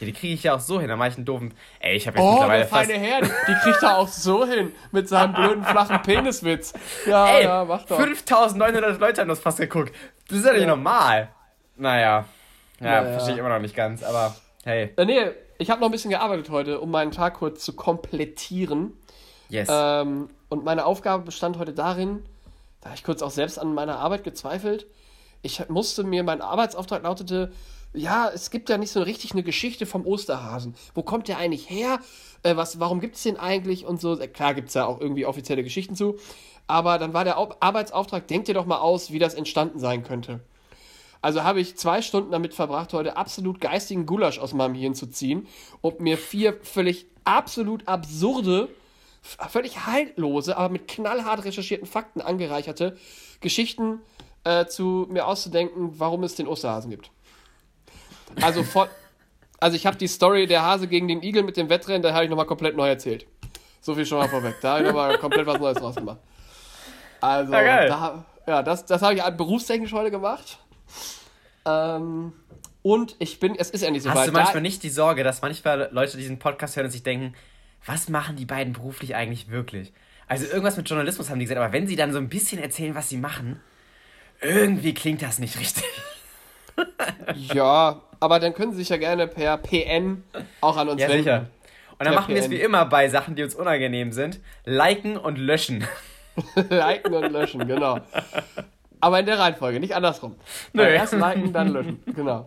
Ja, 0.00 0.06
die 0.06 0.12
kriege 0.12 0.34
ich 0.34 0.42
ja 0.44 0.54
auch 0.54 0.60
so 0.60 0.78
hin, 0.80 0.88
dann 0.88 0.98
mache 0.98 1.08
ich 1.08 1.16
einen 1.16 1.24
doofen. 1.24 1.54
Ey, 1.80 1.96
ich 1.96 2.06
habe 2.06 2.18
jetzt 2.18 2.26
Oh, 2.26 2.32
mittlerweile 2.32 2.58
der 2.60 2.68
feine 2.68 2.94
fast. 2.94 3.04
Herr, 3.04 3.20
die, 3.48 3.54
kriegt 3.62 3.82
er 3.82 3.98
auch 3.98 4.08
so 4.08 4.46
hin 4.46 4.72
mit 4.92 5.08
seinem 5.08 5.34
blöden 5.34 5.64
flachen 5.64 6.02
Peniswitz. 6.02 6.72
Ja, 7.06 7.26
Ey, 7.26 7.44
ja, 7.44 7.64
mach 7.64 7.84
doch. 7.84 7.96
5900 8.00 9.00
Leute 9.00 9.20
haben 9.20 9.28
das 9.28 9.40
fast 9.40 9.58
geguckt. 9.58 9.92
Das 10.28 10.38
ist 10.38 10.44
ja 10.46 10.52
nicht 10.52 10.66
normal. 10.66 11.28
Naja. 11.76 12.24
Ja, 12.80 12.86
Naja. 13.02 13.02
verstehe 13.12 13.34
ich 13.34 13.40
immer 13.40 13.48
noch 13.48 13.58
nicht 13.58 13.74
ganz, 13.74 14.02
aber 14.04 14.36
hey. 14.64 14.92
Äh, 14.96 15.04
nee, 15.04 15.20
ich 15.58 15.70
habe 15.70 15.80
noch 15.80 15.88
ein 15.88 15.92
bisschen 15.92 16.10
gearbeitet 16.10 16.50
heute, 16.50 16.80
um 16.80 16.90
meinen 16.90 17.10
Tag 17.10 17.34
kurz 17.34 17.64
zu 17.64 17.72
komplettieren. 17.74 18.92
Yes. 19.48 19.68
Ähm, 19.70 20.28
und 20.48 20.64
meine 20.64 20.84
Aufgabe 20.84 21.24
bestand 21.24 21.58
heute 21.58 21.72
darin, 21.72 22.24
da 22.80 22.86
habe 22.90 22.96
ich 22.96 23.02
kurz 23.04 23.22
auch 23.22 23.30
selbst 23.30 23.58
an 23.58 23.74
meiner 23.74 23.98
Arbeit 23.98 24.22
gezweifelt. 24.24 24.86
Ich 25.42 25.68
musste 25.68 26.04
mir, 26.04 26.22
mein 26.22 26.40
Arbeitsauftrag 26.40 27.02
lautete, 27.02 27.52
ja, 27.94 28.30
es 28.32 28.50
gibt 28.50 28.68
ja 28.68 28.78
nicht 28.78 28.90
so 28.90 29.00
richtig 29.02 29.32
eine 29.32 29.42
Geschichte 29.42 29.86
vom 29.86 30.06
Osterhasen. 30.06 30.74
Wo 30.94 31.02
kommt 31.02 31.28
der 31.28 31.38
eigentlich 31.38 31.68
her? 31.70 32.00
Äh, 32.42 32.56
was, 32.56 32.78
warum 32.80 33.00
gibt 33.00 33.16
es 33.16 33.22
den 33.22 33.36
eigentlich? 33.36 33.84
Und 33.84 34.00
so, 34.00 34.16
klar 34.16 34.54
gibt 34.54 34.68
es 34.68 34.74
ja 34.74 34.86
auch 34.86 35.00
irgendwie 35.00 35.26
offizielle 35.26 35.62
Geschichten 35.62 35.96
zu. 35.96 36.18
Aber 36.66 36.98
dann 36.98 37.14
war 37.14 37.24
der 37.24 37.38
Au- 37.38 37.54
Arbeitsauftrag, 37.60 38.28
denk 38.28 38.44
dir 38.44 38.54
doch 38.54 38.66
mal 38.66 38.78
aus, 38.78 39.10
wie 39.10 39.18
das 39.18 39.34
entstanden 39.34 39.78
sein 39.78 40.04
könnte. 40.04 40.40
Also 41.20 41.42
habe 41.42 41.60
ich 41.60 41.76
zwei 41.76 42.02
Stunden 42.02 42.30
damit 42.30 42.54
verbracht, 42.54 42.92
heute 42.92 43.16
absolut 43.16 43.60
geistigen 43.60 44.06
Gulasch 44.06 44.38
aus 44.38 44.52
meinem 44.54 44.74
Hirn 44.74 44.94
zu 44.94 45.06
ziehen 45.06 45.48
und 45.80 45.98
mir 45.98 46.16
vier 46.16 46.58
völlig 46.62 47.06
absolut 47.24 47.88
absurde, 47.88 48.68
völlig 49.22 49.86
haltlose, 49.86 50.56
aber 50.56 50.68
mit 50.68 50.86
knallhart 50.86 51.44
recherchierten 51.44 51.88
Fakten 51.88 52.20
angereicherte 52.20 52.96
Geschichten 53.40 54.00
äh, 54.44 54.66
zu 54.66 55.08
mir 55.10 55.26
auszudenken, 55.26 55.98
warum 55.98 56.22
es 56.22 56.36
den 56.36 56.46
Osterhasen 56.46 56.90
gibt. 56.90 57.10
Also 58.40 58.62
von, 58.62 58.88
also 59.60 59.76
ich 59.76 59.86
habe 59.86 59.96
die 59.96 60.06
Story 60.08 60.46
der 60.46 60.62
Hase 60.62 60.86
gegen 60.88 61.08
den 61.08 61.22
Igel 61.22 61.42
mit 61.42 61.56
dem 61.56 61.68
Wettrennen, 61.68 62.02
da 62.02 62.12
habe 62.12 62.24
ich 62.24 62.30
nochmal 62.30 62.46
komplett 62.46 62.76
neu 62.76 62.88
erzählt. 62.88 63.26
So 63.80 63.94
viel 63.94 64.06
schon 64.06 64.18
mal 64.18 64.28
vorweg. 64.28 64.56
Da 64.60 64.72
habe 64.74 64.80
ich 64.82 64.86
nochmal 64.88 65.18
komplett 65.20 65.46
was 65.46 65.58
Neues 65.58 65.78
draus 65.78 65.94
gemacht. 65.96 66.18
Also, 67.20 67.52
Ja, 67.52 67.62
geil. 67.62 67.88
da, 67.88 68.24
ja, 68.46 68.62
das, 68.62 68.84
das 68.86 69.02
habe 69.02 69.14
ich 69.14 69.22
berufstechnisch 69.22 69.92
heute 69.92 70.10
gemacht. 70.10 70.58
Ähm, 71.64 72.32
und 72.82 73.16
ich 73.18 73.40
bin, 73.40 73.54
es 73.56 73.70
ist 73.70 73.82
endlich 73.82 74.04
Hast 74.06 74.12
soweit. 74.14 74.28
du 74.28 74.32
manchmal 74.32 74.54
Da- 74.54 74.60
nicht 74.60 74.82
die 74.82 74.90
Sorge, 74.90 75.24
dass 75.24 75.42
manchmal 75.42 75.88
Leute 75.92 76.16
diesen 76.16 76.38
Podcast 76.38 76.76
hören 76.76 76.86
und 76.86 76.92
sich 76.92 77.02
denken, 77.02 77.34
was 77.84 78.08
machen 78.08 78.36
die 78.36 78.44
beiden 78.46 78.72
beruflich 78.72 79.14
eigentlich 79.14 79.50
wirklich? 79.50 79.92
Also 80.26 80.46
irgendwas 80.46 80.76
mit 80.76 80.88
Journalismus 80.88 81.30
haben 81.30 81.38
die 81.38 81.44
gesagt, 81.46 81.60
aber 81.60 81.72
wenn 81.72 81.86
sie 81.86 81.96
dann 81.96 82.12
so 82.12 82.18
ein 82.18 82.28
bisschen 82.28 82.60
erzählen, 82.60 82.94
was 82.94 83.08
sie 83.08 83.16
machen, 83.16 83.60
irgendwie 84.40 84.94
klingt 84.94 85.22
das 85.22 85.38
nicht 85.38 85.58
richtig. 85.58 85.84
Ja, 87.34 88.00
aber 88.20 88.40
dann 88.40 88.54
können 88.54 88.72
Sie 88.72 88.78
sich 88.78 88.88
ja 88.88 88.96
gerne 88.96 89.26
per 89.26 89.56
PN 89.58 90.22
auch 90.60 90.76
an 90.76 90.88
uns 90.88 91.00
Ja, 91.00 91.08
wenden. 91.08 91.22
sicher. 91.24 91.46
Und 91.98 92.04
dann 92.06 92.14
Per 92.14 92.20
machen 92.22 92.34
wir 92.34 92.40
es 92.42 92.50
wie 92.50 92.60
immer 92.60 92.84
bei 92.86 93.08
Sachen, 93.08 93.34
die 93.34 93.42
uns 93.42 93.54
unangenehm 93.54 94.12
sind. 94.12 94.40
Liken 94.64 95.16
und 95.16 95.36
löschen. 95.38 95.84
liken 96.70 97.14
und 97.14 97.32
löschen, 97.32 97.66
genau. 97.66 97.98
Aber 99.00 99.20
in 99.20 99.26
der 99.26 99.38
Reihenfolge, 99.38 99.80
nicht 99.80 99.94
andersrum. 99.94 100.36
Nö. 100.72 100.82
Äh, 100.82 100.94
Erst 100.94 101.14
liken, 101.14 101.52
dann 101.52 101.68
löschen, 101.68 102.00
genau. 102.14 102.46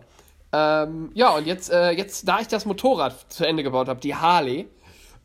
Ähm, 0.54 1.10
ja, 1.14 1.30
und 1.30 1.46
jetzt, 1.46 1.70
äh, 1.72 1.90
jetzt, 1.92 2.28
da 2.28 2.40
ich 2.40 2.48
das 2.48 2.64
Motorrad 2.66 3.14
zu 3.32 3.46
Ende 3.46 3.62
gebaut 3.62 3.88
habe, 3.88 4.00
die 4.00 4.14
Harley, 4.14 4.68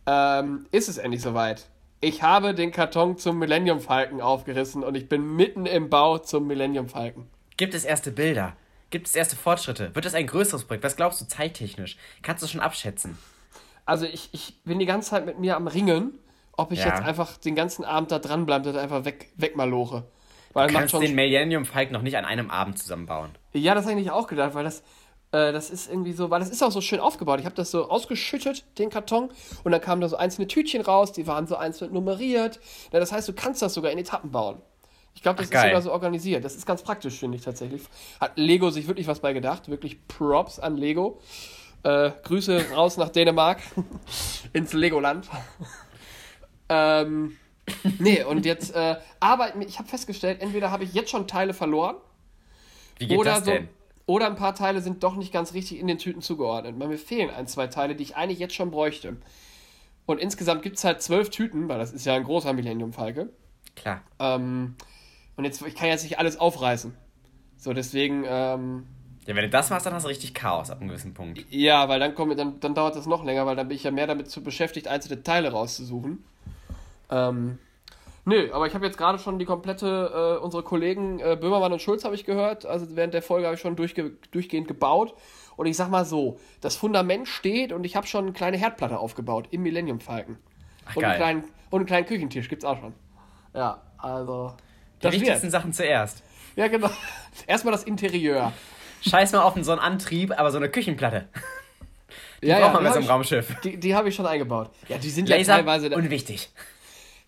ähm, 0.05 0.65
ist 0.71 0.87
es 0.87 0.97
endlich 0.97 1.21
soweit. 1.21 1.65
Ich 1.99 2.21
habe 2.23 2.53
den 2.53 2.71
Karton 2.71 3.17
zum 3.17 3.39
Millennium 3.39 3.79
Falken 3.81 4.21
aufgerissen 4.21 4.83
und 4.83 4.95
ich 4.95 5.09
bin 5.09 5.35
mitten 5.35 5.65
im 5.65 5.89
Bau 5.89 6.17
zum 6.19 6.47
Millennium 6.47 6.87
Falken. 6.87 7.27
Gibt 7.57 7.73
es 7.73 7.83
erste 7.85 8.11
Bilder? 8.11 8.53
Gibt 8.89 9.08
es 9.08 9.15
erste 9.15 9.36
Fortschritte? 9.36 9.94
Wird 9.94 10.06
es 10.06 10.13
ein 10.13 10.27
größeres 10.27 10.65
Projekt? 10.65 10.84
Was 10.84 10.96
glaubst 10.96 11.20
du 11.22 11.25
zeittechnisch? 11.25 11.98
Kannst 12.22 12.41
du 12.44 12.48
schon 12.48 12.62
abschätzen? 12.62 13.17
Also 13.86 14.06
ich, 14.06 14.29
ich 14.32 14.62
bin 14.63 14.79
die 14.79 14.86
ganze 14.86 15.10
Zeit 15.12 15.25
mit 15.25 15.39
mir 15.39 15.56
am 15.56 15.67
Ringen, 15.67 16.17
ob 16.56 16.72
ich 16.72 16.79
Ja. 16.79 16.88
jetzt 16.88 17.01
einfach 17.01 17.38
den 17.38 17.56
ganzen 17.56 17.84
Abend 17.86 18.12
da 18.12 18.20
dranbleibe, 18.20 18.72
das 18.72 18.82
einfach 18.82 19.06
weg, 19.06 19.32
wegmaloche. 19.36 20.03
Weil 20.53 20.67
Du 20.70 20.74
kannst 20.74 20.91
schon 20.91 21.01
den 21.01 21.15
Millennium 21.15 21.65
Falcon 21.65 21.94
noch 21.94 22.01
nicht 22.01 22.17
an 22.17 22.25
einem 22.25 22.50
Abend 22.50 22.79
zusammenbauen. 22.79 23.32
Ja, 23.53 23.75
das 23.75 23.84
habe 23.86 23.94
ich 23.94 24.00
nicht 24.06 24.12
auch 24.12 24.27
gedacht, 24.27 24.56
weil 24.56 24.63
das, 24.63 24.79
äh, 25.32 25.51
das 25.51 25.70
ist 25.70 25.89
irgendwie 25.89 26.13
so, 26.13 26.29
weil 26.29 26.39
das 26.39 26.50
ist 26.50 26.63
auch 26.63 26.72
so 26.72 26.82
schön 26.82 27.00
aufgebaut. 27.00 27.39
Ich 27.39 27.46
habe 27.46 27.56
das 27.56 27.70
so 27.72 27.89
ausgeschüttet, 27.89 28.65
den 28.79 28.89
Karton, 28.89 29.29
und 29.63 29.72
dann 29.72 29.82
kamen 29.82 30.01
da 30.01 30.08
so 30.10 30.15
einzelne 30.15 30.48
Tütchen 30.48 30.82
raus, 30.82 31.12
die 31.12 31.27
waren 31.27 31.46
so 31.46 31.56
einzeln 31.58 31.94
nummeriert. 31.94 32.60
Ja, 32.91 33.00
das 33.00 33.12
heißt, 33.12 33.27
du 33.27 33.34
kannst 33.34 33.62
das 33.62 33.74
sogar 33.74 33.91
in 33.91 33.98
Etappen 34.00 34.32
bauen. 34.32 34.62
Ich 35.17 35.24
glaube, 35.24 35.38
das 35.38 35.47
Ach, 35.47 35.50
ist 35.50 35.51
geil. 35.51 35.69
sogar 35.71 35.81
so 35.81 35.91
organisiert. 35.91 36.45
Das 36.45 36.55
ist 36.55 36.67
ganz 36.67 36.83
praktisch, 36.83 37.17
finde 37.17 37.38
ich 37.38 37.43
tatsächlich. 37.43 37.81
Hat 38.19 38.33
Lego 38.36 38.69
sich 38.69 38.88
wirklich 38.88 39.07
was 39.07 39.19
bei 39.19 39.33
gedacht. 39.33 39.67
Wirklich 39.67 40.07
Props 40.07 40.59
an 40.59 40.77
Lego. 40.77 41.19
Äh, 41.81 42.12
Grüße 42.21 42.69
raus 42.75 42.97
nach 42.97 43.09
Dänemark. 43.09 43.59
ins 44.53 44.74
Legoland. 44.74 45.27
ähm, 46.69 47.36
nee, 47.97 48.24
und 48.24 48.45
jetzt 48.45 48.75
äh, 48.75 48.97
arbeiten. 49.19 49.63
Ich 49.63 49.79
habe 49.79 49.89
festgestellt, 49.89 50.39
entweder 50.39 50.69
habe 50.69 50.83
ich 50.83 50.93
jetzt 50.93 51.09
schon 51.09 51.27
Teile 51.27 51.55
verloren. 51.55 51.95
Wie 53.00 53.07
geht 53.07 53.17
oder 53.17 53.31
das 53.31 53.43
denn? 53.43 53.63
So, 53.63 54.13
oder 54.13 54.27
ein 54.27 54.36
paar 54.36 54.53
Teile 54.53 54.81
sind 54.81 55.01
doch 55.01 55.15
nicht 55.15 55.33
ganz 55.33 55.55
richtig 55.55 55.79
in 55.79 55.88
den 55.88 55.97
Tüten 55.97 56.21
zugeordnet. 56.21 56.75
Weil 56.77 56.89
mir 56.89 57.00
fehlen 57.00 57.31
ein, 57.31 57.47
zwei 57.47 57.65
Teile, 57.65 57.95
die 57.95 58.03
ich 58.03 58.15
eigentlich 58.15 58.38
jetzt 58.38 58.53
schon 58.53 58.69
bräuchte. 58.69 59.17
Und 60.05 60.19
insgesamt 60.19 60.62
gibt 60.62 60.77
es 60.77 60.83
halt 60.83 61.01
zwölf 61.01 61.31
Tüten, 61.31 61.67
weil 61.69 61.79
das 61.79 61.91
ist 61.91 62.05
ja 62.05 62.13
ein 62.13 62.24
großer 62.24 62.53
Millennium 62.53 62.93
Falke. 62.93 63.29
Klar. 63.75 64.03
Ähm, 64.19 64.75
und 65.38 65.46
jetzt, 65.46 65.62
ich 65.62 65.75
kann 65.75 65.88
jetzt 65.88 66.03
nicht 66.03 66.20
alles 66.20 66.39
aufreißen. 66.39 66.94
So, 67.58 67.74
deswegen, 67.74 68.24
ähm, 68.27 68.86
Ja, 69.25 69.36
wenn 69.36 69.44
du 69.44 69.50
das 69.50 69.70
machst, 69.70 69.86
dann 69.86 69.94
hast 69.94 70.03
du 70.03 70.10
richtig 70.10 70.34
Chaos 70.34 70.70
ab 70.70 70.79
einem 70.79 70.89
gewissen 70.89 71.13
Punkt. 71.13 71.46
ja, 71.50 71.88
weil 71.89 72.00
dann, 72.00 72.13
kommt, 72.13 72.38
dann, 72.38 72.60
dann 72.60 72.75
dauert 72.75 72.96
das 72.96 73.06
noch 73.08 73.24
länger, 73.24 73.46
weil 73.46 73.56
dann 73.56 73.67
bin 73.67 73.77
ich 73.77 73.84
ja 73.84 73.91
mehr 73.91 74.08
damit 74.08 74.29
zu 74.29 74.44
beschäftigt, 74.44 74.88
einzelne 74.88 75.24
Teile 75.24 75.51
rauszusuchen. 75.51 76.24
Ähm, 77.10 77.58
nö, 78.25 78.50
aber 78.51 78.67
ich 78.67 78.74
habe 78.74 78.86
jetzt 78.86 78.98
gerade 78.98 79.17
schon 79.20 79.39
die 79.39 79.46
komplette, 79.46 80.38
äh, 80.39 80.44
unsere 80.44 80.62
Kollegen 80.63 81.20
äh, 81.20 81.38
Böhmermann 81.39 81.72
und 81.74 81.82
Schulz 81.82 82.03
habe 82.03 82.15
ich 82.15 82.25
gehört, 82.25 82.65
also 82.65 82.96
während 82.96 83.13
der 83.13 83.22
Folge 83.22 83.46
habe 83.48 83.56
ich 83.56 83.62
schon 83.62 83.75
durchge 83.75 84.12
durchgehend 84.32 84.67
gebaut. 84.67 85.13
Und 85.56 85.65
ich 85.65 85.75
sag 85.75 85.89
mal 85.89 86.06
so, 86.06 86.38
das 86.62 86.75
Fundament 86.75 87.27
steht 87.27 87.74
und 87.74 87.84
ich 87.84 87.96
habe 87.96 88.06
schon 88.06 88.25
eine 88.25 88.34
kleine 88.34 88.58
Herdplatte 88.58 89.00
aufgebaut 89.00 89.48
im 89.50 89.63
Millennium 89.63 90.00
Falken. 90.00 90.38
Ach, 90.86 90.96
und, 90.96 91.03
einen 91.03 91.12
geil. 91.12 91.17
kleinen, 91.17 91.44
und 91.72 91.79
einen 91.79 91.86
kleinen 91.88 92.06
Küchentisch 92.06 92.48
gibt's 92.48 92.63
auch 92.63 92.79
schon. 92.79 92.94
Ja, 93.56 93.82
also. 93.98 94.53
Die 94.97 95.01
Das 95.01 95.13
wichtigsten 95.13 95.43
wird. 95.43 95.51
Sachen 95.51 95.73
zuerst. 95.73 96.23
Ja, 96.55 96.67
genau. 96.67 96.89
Erstmal 97.47 97.71
das 97.71 97.83
Interieur. 97.83 98.51
Scheiß 99.01 99.31
mal 99.31 99.41
auf 99.41 99.53
so 99.61 99.71
einen 99.71 99.79
Antrieb, 99.79 100.37
aber 100.37 100.51
so 100.51 100.57
eine 100.57 100.69
Küchenplatte. 100.69 101.27
Die 102.41 102.47
ja, 102.47 102.59
braucht 102.59 102.73
man 102.73 102.83
die 102.83 102.87
bei 102.87 102.93
so 102.93 102.99
einem 102.99 103.07
Raumschiff. 103.09 103.55
Die, 103.63 103.77
die 103.77 103.95
habe 103.95 104.09
ich 104.09 104.15
schon 104.15 104.25
eingebaut. 104.25 104.71
Ja, 104.87 104.97
die 104.97 105.09
sind 105.09 105.29
Laser 105.29 105.51
ja 105.53 105.57
teilweise, 105.57 105.89
unwichtig. 105.89 106.49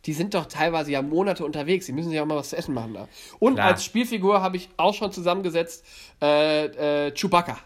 die 0.06 0.14
sind 0.14 0.34
doch 0.34 0.46
teilweise 0.46 0.92
ja 0.92 1.02
Monate 1.02 1.46
unterwegs. 1.46 1.86
Die 1.86 1.92
müssen 1.92 2.10
sich 2.10 2.20
auch 2.20 2.26
mal 2.26 2.38
was 2.38 2.50
zu 2.50 2.58
essen 2.58 2.74
machen 2.74 2.94
da. 2.94 3.08
Und 3.40 3.56
Klar. 3.56 3.68
als 3.68 3.84
Spielfigur 3.84 4.42
habe 4.42 4.58
ich 4.58 4.70
auch 4.78 4.94
schon 4.94 5.12
zusammengesetzt 5.12 5.86
äh, 6.22 7.08
äh, 7.08 7.12
Chewbacca. 7.12 7.58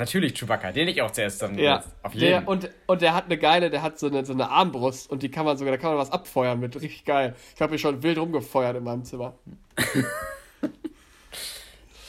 Natürlich 0.00 0.34
Chewbacca, 0.34 0.72
den 0.72 0.88
ich 0.88 1.00
auch 1.02 1.10
zuerst 1.12 1.42
dann 1.42 1.56
Ja, 1.58 1.84
auf 2.02 2.14
jeden. 2.14 2.30
der, 2.30 2.48
und, 2.48 2.70
und 2.86 3.02
der 3.02 3.14
hat 3.14 3.26
eine 3.26 3.38
geile, 3.38 3.70
der 3.70 3.82
hat 3.82 3.98
so 3.98 4.06
eine, 4.08 4.24
so 4.24 4.32
eine 4.32 4.50
Armbrust 4.50 5.08
und 5.10 5.22
die 5.22 5.30
kann 5.30 5.44
man 5.44 5.56
sogar, 5.56 5.72
da 5.72 5.78
kann 5.78 5.90
man 5.90 5.98
was 5.98 6.10
abfeuern 6.10 6.58
mit. 6.58 6.74
Richtig 6.74 7.04
geil. 7.04 7.34
Ich 7.54 7.60
habe 7.60 7.70
hier 7.72 7.78
schon 7.78 8.02
wild 8.02 8.18
rumgefeuert 8.18 8.76
in 8.76 8.84
meinem 8.84 9.04
Zimmer. 9.04 9.34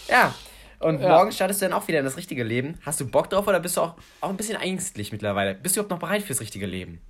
ja. 0.10 0.34
Und 0.80 1.00
Ja. 1.00 1.10
morgen 1.10 1.32
startest 1.32 1.62
du 1.62 1.66
dann 1.66 1.74
auch 1.74 1.88
wieder 1.88 2.00
in 2.00 2.06
das 2.06 2.18
richtige 2.18 2.44
Leben. 2.44 2.80
Hast 2.86 3.00
du 3.00 3.08
Bock 3.08 3.30
drauf 3.30 3.48
oder 3.48 3.60
bist 3.60 3.78
du 3.78 3.82
auch, 3.82 3.94
auch 4.20 4.30
ein 4.30 4.38
bisschen 4.38 4.60
ängstlich 4.60 5.12
mittlerweile? 5.12 5.54
Bist 5.54 5.76
du 5.76 5.80
überhaupt 5.82 5.92
noch 5.92 6.00
bereit 6.00 6.24
fürs 6.24 6.42
richtige 6.42 6.66
Leben? 6.66 7.02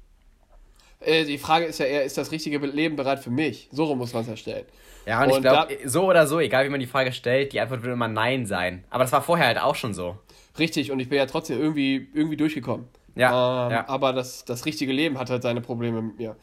Äh, 1.00 1.26
die 1.26 1.38
Frage 1.38 1.66
ist 1.66 1.80
ja 1.80 1.86
eher, 1.86 2.04
ist 2.04 2.18
das 2.18 2.32
richtige 2.32 2.58
Leben 2.60 2.96
bereit 2.96 3.20
für 3.20 3.32
mich? 3.32 3.70
So 3.72 3.86
rum 3.86 4.00
muss 4.00 4.14
man 4.14 4.24
es 4.24 4.30
ja 4.30 4.36
stellen. 4.36 4.66
Ja, 5.06 5.24
und, 5.24 5.30
ich 5.30 5.36
Und 5.38 5.42
glaube, 5.42 5.78
so 5.86 6.06
oder 6.08 6.28
so, 6.28 6.40
egal 6.40 6.66
wie 6.66 6.70
man 6.70 6.80
die 6.80 6.86
Frage 6.86 7.12
stellt, 7.12 7.54
die 7.54 7.62
Antwort 7.62 7.82
wird 7.82 7.94
immer 7.94 8.08
Nein 8.08 8.46
sein. 8.46 8.84
Aber 8.90 9.04
das 9.04 9.12
war 9.12 9.24
vorher 9.24 9.48
halt 9.48 9.60
auch 9.60 9.76
schon 9.76 9.94
so. 9.94 10.20
Richtig, 10.60 10.92
und 10.92 11.00
ich 11.00 11.10
bin 11.10 11.18
ja 11.18 11.26
trotzdem 11.26 11.60
irgendwie, 11.60 12.08
irgendwie 12.14 12.38
durchgekommen. 12.38 12.88
Ja, 13.16 13.66
Ähm, 13.68 13.72
ja. 13.74 13.90
Aber 13.90 14.14
das, 14.14 14.46
das 14.46 14.66
richtige 14.66 14.92
Leben 14.94 15.18
hat 15.18 15.30
halt 15.30 15.44
seine 15.44 15.62
Probleme 15.62 16.02
mit 16.02 16.18
mir. 16.18 16.36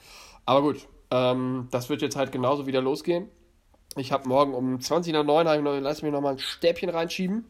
Aber 0.47 0.63
gut, 0.63 0.87
ähm, 1.11 1.69
das 1.71 1.89
wird 1.89 2.03
jetzt 2.03 2.17
halt 2.17 2.33
genauso 2.33 2.67
wieder 2.67 2.81
losgehen. 2.83 3.29
Ich 3.97 4.13
habe 4.13 4.29
morgen 4.29 4.55
um 4.55 4.81
20 4.81 5.13
nach 5.13 5.25
9, 5.25 5.49
hab 5.49 5.57
ich 5.57 5.63
noch, 5.63 5.79
lass 5.81 6.03
mich 6.03 6.13
noch 6.13 6.21
mal 6.21 6.33
ein 6.33 6.39
Stäbchen 6.39 6.89
reinschieben. 6.91 7.47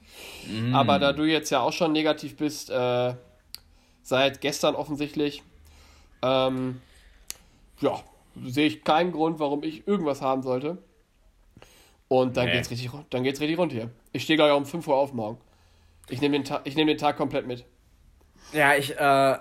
Mm. 0.49 0.75
Aber 0.75 0.99
da 0.99 1.13
du 1.13 1.25
jetzt 1.25 1.51
ja 1.51 1.61
auch 1.61 1.73
schon 1.73 1.93
negativ 1.93 2.37
bist, 2.37 2.71
äh, 2.71 3.15
seit 4.03 4.41
gestern 4.41 4.75
offensichtlich, 4.75 5.43
ähm, 6.23 6.81
ja, 7.81 8.01
sehe 8.45 8.67
ich 8.67 8.85
keinen 8.85 9.13
Grund, 9.13 9.41
warum 9.41 9.63
ich 9.63 9.87
irgendwas 9.87 10.23
haben 10.23 10.43
sollte. 10.43 10.79
Und 12.09 12.37
dann 12.37 12.47
Nee. 12.47 12.53
geht's 12.53 12.71
richtig, 12.71 12.93
rund- 12.93 13.07
dann 13.11 13.23
geht's 13.25 13.41
richtig 13.41 13.59
rund 13.59 13.73
hier. 13.73 13.91
Ich 14.13 14.23
stehe 14.23 14.37
gleich 14.37 14.53
um 14.53 14.65
5 14.65 14.87
Uhr 14.89 14.97
auf 14.97 15.13
morgen. 15.13 15.39
Ich 16.09 16.21
nehme 16.21 16.37
den, 16.39 16.45
Ta 16.45 16.61
ich 16.65 16.75
nehm 16.77 16.87
den 16.87 16.99
Tag 16.99 17.17
komplett 17.17 17.47
mit. 17.47 17.65
Ja, 18.53 18.75
ich, 18.75 18.99
äh, 18.99 19.39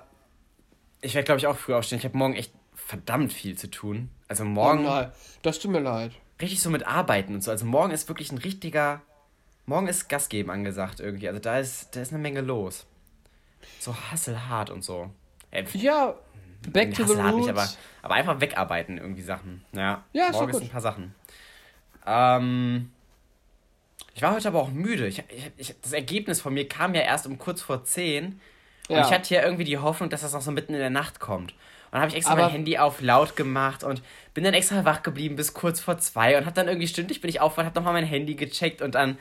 ich 1.01 1.13
werde, 1.13 1.25
glaube 1.25 1.39
ich, 1.39 1.47
auch 1.47 1.55
früh 1.57 1.74
aufstehen. 1.74 2.00
Ich 2.00 2.05
habe 2.05 2.17
morgen 2.17 2.33
echt 2.36 2.51
verdammt 2.75 3.31
viel 3.33 3.57
zu 3.57 3.69
tun. 3.69 4.09
Also 4.27 4.43
morgen 4.45 4.86
Oh 4.86 4.89
nein, 4.89 5.12
das 5.41 5.59
tut 5.59 5.71
mir 5.71 5.79
leid. 5.79 6.12
richtig 6.41 6.62
so 6.62 6.69
mit 6.69 6.86
Arbeiten 6.86 7.33
und 7.36 7.41
so. 7.41 7.51
Also 7.51 7.65
morgen 7.65 7.91
ist 7.93 8.07
wirklich 8.09 8.31
ein 8.31 8.38
richtiger, 8.38 9.01
morgen 9.65 9.88
ist 9.88 10.09
Gas 10.09 10.27
geben 10.29 10.50
angesagt 10.51 11.00
irgendwie. 11.00 11.27
Also 11.29 11.39
da 11.39 11.57
ist, 11.59 11.95
da 11.95 12.01
ist 12.01 12.12
eine 12.12 12.21
Menge 12.21 12.41
los. 12.41 12.86
So 13.79 13.95
hasselhart 13.95 14.69
und 14.69 14.83
so. 14.83 15.09
Äh, 15.51 15.63
Ja, 15.74 16.15
back 16.69 16.93
to 16.93 17.05
the 17.05 17.13
roots. 17.13 17.36
nicht, 17.38 17.50
aber, 17.50 17.67
aber 18.01 18.13
einfach 18.15 18.41
wegarbeiten 18.41 18.97
irgendwie 18.97 19.21
Sachen. 19.21 19.63
Ja, 19.71 20.03
Ja, 20.12 20.25
ist 20.27 20.33
morgen 20.33 20.50
ist 20.50 20.53
gut. 20.55 20.63
ein 20.63 20.69
paar 20.69 20.81
Sachen. 20.81 21.15
Ähm, 22.05 22.91
ich 24.17 24.24
war 24.24 24.33
heute 24.33 24.47
aber 24.47 24.59
auch 24.62 24.71
müde. 24.71 25.07
Ich, 25.07 25.24
ich, 25.57 25.75
das 25.81 25.93
Ergebnis 25.93 26.41
von 26.41 26.53
mir 26.53 26.67
kam 26.67 26.95
ja 26.95 27.01
erst 27.01 27.27
um 27.27 27.38
kurz 27.38 27.62
vor 27.62 27.83
10. 27.83 28.41
Und 28.89 28.95
Ja. 28.95 29.05
ich 29.05 29.12
hatte 29.12 29.33
ja 29.36 29.43
irgendwie 29.43 29.63
die 29.63 29.77
Hoffnung, 29.77 30.09
dass 30.09 30.21
das 30.21 30.33
noch 30.33 30.41
so 30.41 30.51
mitten 30.51 30.74
in 30.74 30.79
der 30.79 30.89
Nacht 30.89 31.19
kommt. 31.19 31.51
Und 31.51 31.59
dann 31.91 32.01
habe 32.01 32.09
ich 32.09 32.17
extra 32.17 32.33
Aber- 32.33 32.41
mein 32.43 32.51
Handy 32.51 32.77
auf 32.79 33.00
laut 33.01 33.36
gemacht 33.36 33.83
und 33.83 34.01
bin 34.33 34.43
dann 34.43 34.53
extra 34.55 34.83
wach 34.86 35.03
geblieben 35.03 35.36
bis 35.36 35.53
kurz 35.53 35.79
vor 35.79 36.00
zwei 36.00 36.36
und 36.38 36.45
habe 36.45 36.55
dann 36.55 36.67
irgendwie 36.67 36.88
stündlich 36.88 37.21
bin 37.21 37.29
ich 37.29 37.39
aufgewacht, 37.41 37.67
habe 37.67 37.79
nochmal 37.79 37.93
mein 37.93 38.05
Handy 38.05 38.33
gecheckt 38.36 38.81
und 38.81 38.95
dann, 38.95 39.17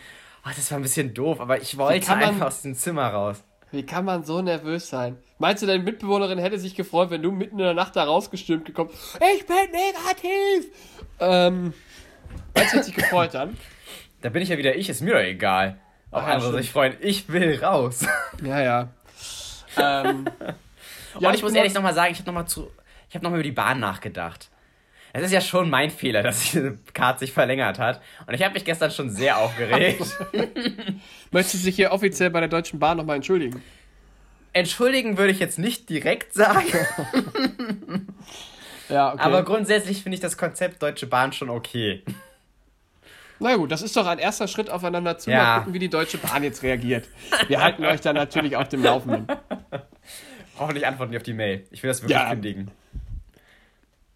oh, 0.47 0.51
das 0.57 0.71
war 0.71 0.79
ein 0.79 0.83
bisschen 0.83 1.13
doof, 1.15 1.41
aber 1.41 1.61
ich 1.61 1.77
wollte 1.77 2.09
man- 2.11 2.23
einfach 2.23 2.47
aus 2.47 2.63
dem 2.63 2.75
Zimmer 2.75 3.09
raus. 3.09 3.43
Wie 3.73 3.85
kann 3.85 4.05
man 4.05 4.25
so 4.25 4.41
nervös 4.41 4.89
sein? 4.89 5.19
Meinst 5.39 5.63
du, 5.63 5.67
deine 5.67 5.83
Mitbewohnerin 5.83 6.39
hätte 6.39 6.59
sich 6.59 6.75
gefreut, 6.75 7.11
wenn 7.11 7.23
du 7.23 7.31
mitten 7.33 7.59
in 7.59 7.65
der 7.65 7.75
Nacht 7.75 7.95
da 7.97 8.05
rausgestürmt 8.05 8.65
gekommen 8.65 8.91
Ich 9.37 9.45
bin 9.45 9.57
negativ! 9.73 10.73
Ähm, 11.21 11.75
meinst 12.55 12.73
du, 12.73 12.77
hätte 12.79 12.85
sich 12.87 12.95
gefreut 12.95 13.35
dann? 13.35 13.57
Da 14.27 14.31
bin 14.31 14.43
ich 14.43 14.49
ja 14.49 14.59
wieder 14.59 14.75
ich, 14.75 14.89
ist 14.89 15.03
mir 15.03 15.13
doch 15.13 15.21
egal. 15.21 15.79
Ob 16.11 16.25
Ah, 16.25 16.33
andere 16.33 16.59
sich 16.59 16.73
freuen, 16.73 16.95
ich 16.99 17.29
will 17.29 17.63
raus. 17.63 18.05
Ja, 18.43 18.61
ja. 18.61 18.89
Ähm, 19.79 20.25
und 21.15 21.33
ich 21.33 21.43
muss 21.43 21.53
bin 21.53 21.55
ehrlich 21.55 21.75
nochmal 21.75 21.95
sagen, 21.95 22.11
ich 22.11 22.19
habe 22.19 22.27
nochmal 22.27 22.49
zu, 22.49 22.69
ich 23.09 23.15
habe 23.15 23.23
nochmal 23.23 23.39
über 23.39 23.45
die 23.45 23.53
Bahn 23.53 23.79
nachgedacht. 23.79 24.49
Es 25.13 25.23
ist 25.23 25.31
ja 25.31 25.41
schon 25.41 25.71
mein 25.71 25.91
Fehler, 25.91 26.23
dass 26.25 26.41
diese 26.41 26.77
Karte 26.93 27.21
sich 27.21 27.31
verlängert 27.31 27.79
hat. 27.79 28.01
Und 28.27 28.35
ich 28.35 28.43
habe 28.43 28.55
mich 28.55 28.65
gestern 28.65 28.91
schon 28.91 29.11
sehr 29.11 29.39
aufgeregt. 29.39 30.03
Möchtest 31.31 31.63
du 31.63 31.67
dich 31.69 31.77
hier 31.77 31.93
offiziell 31.93 32.31
bei 32.31 32.41
der 32.41 32.49
Deutschen 32.49 32.81
Bahn 32.81 32.97
nochmal 32.97 33.15
entschuldigen? 33.15 33.63
Entschuldigen 34.53 35.19
würde 35.19 35.31
ich 35.31 35.39
jetzt 35.39 35.61
nicht 35.61 35.89
direkt 35.89 36.35
sagen, 36.35 36.67
Ja, 38.89 39.13
okay. 39.13 39.23
aber 39.23 39.45
grundsätzlich 39.45 40.03
finde 40.03 40.17
ich 40.17 40.21
das 40.21 40.37
Konzept 40.37 40.83
Deutsche 40.83 41.07
Bahn 41.07 41.33
schon 41.33 41.49
okay. 41.49 42.03
Na 43.39 43.57
gut, 43.57 43.71
das 43.71 43.83
ist 43.83 43.97
doch 43.97 44.07
ein 44.07 44.19
erster 44.19 44.49
Schritt 44.49 44.71
aufeinander 44.71 45.19
zu. 45.19 45.31
Ja. 45.31 45.43
Mal 45.43 45.59
gucken, 45.59 45.75
wie 45.75 45.79
die 45.79 45.91
Deutsche 45.91 46.19
Bahn 46.19 46.43
jetzt 46.43 46.63
reagiert. 46.63 47.09
Wir 47.49 47.61
halten 47.63 47.85
euch 47.85 48.01
dann 48.01 48.15
natürlich 48.17 48.57
auf 48.57 48.69
dem 48.69 48.83
Laufenden. 48.83 49.27
Hoffentlich 50.59 50.87
antworten 50.87 51.13
die 51.13 51.19
auf 51.19 51.23
die 51.23 51.35
Mail. 51.35 51.67
Ich 51.71 51.83
will 51.83 51.89
das 51.89 52.03
wirklich 52.03 52.17
Ja. 52.19 52.31
kündigen. 52.31 52.71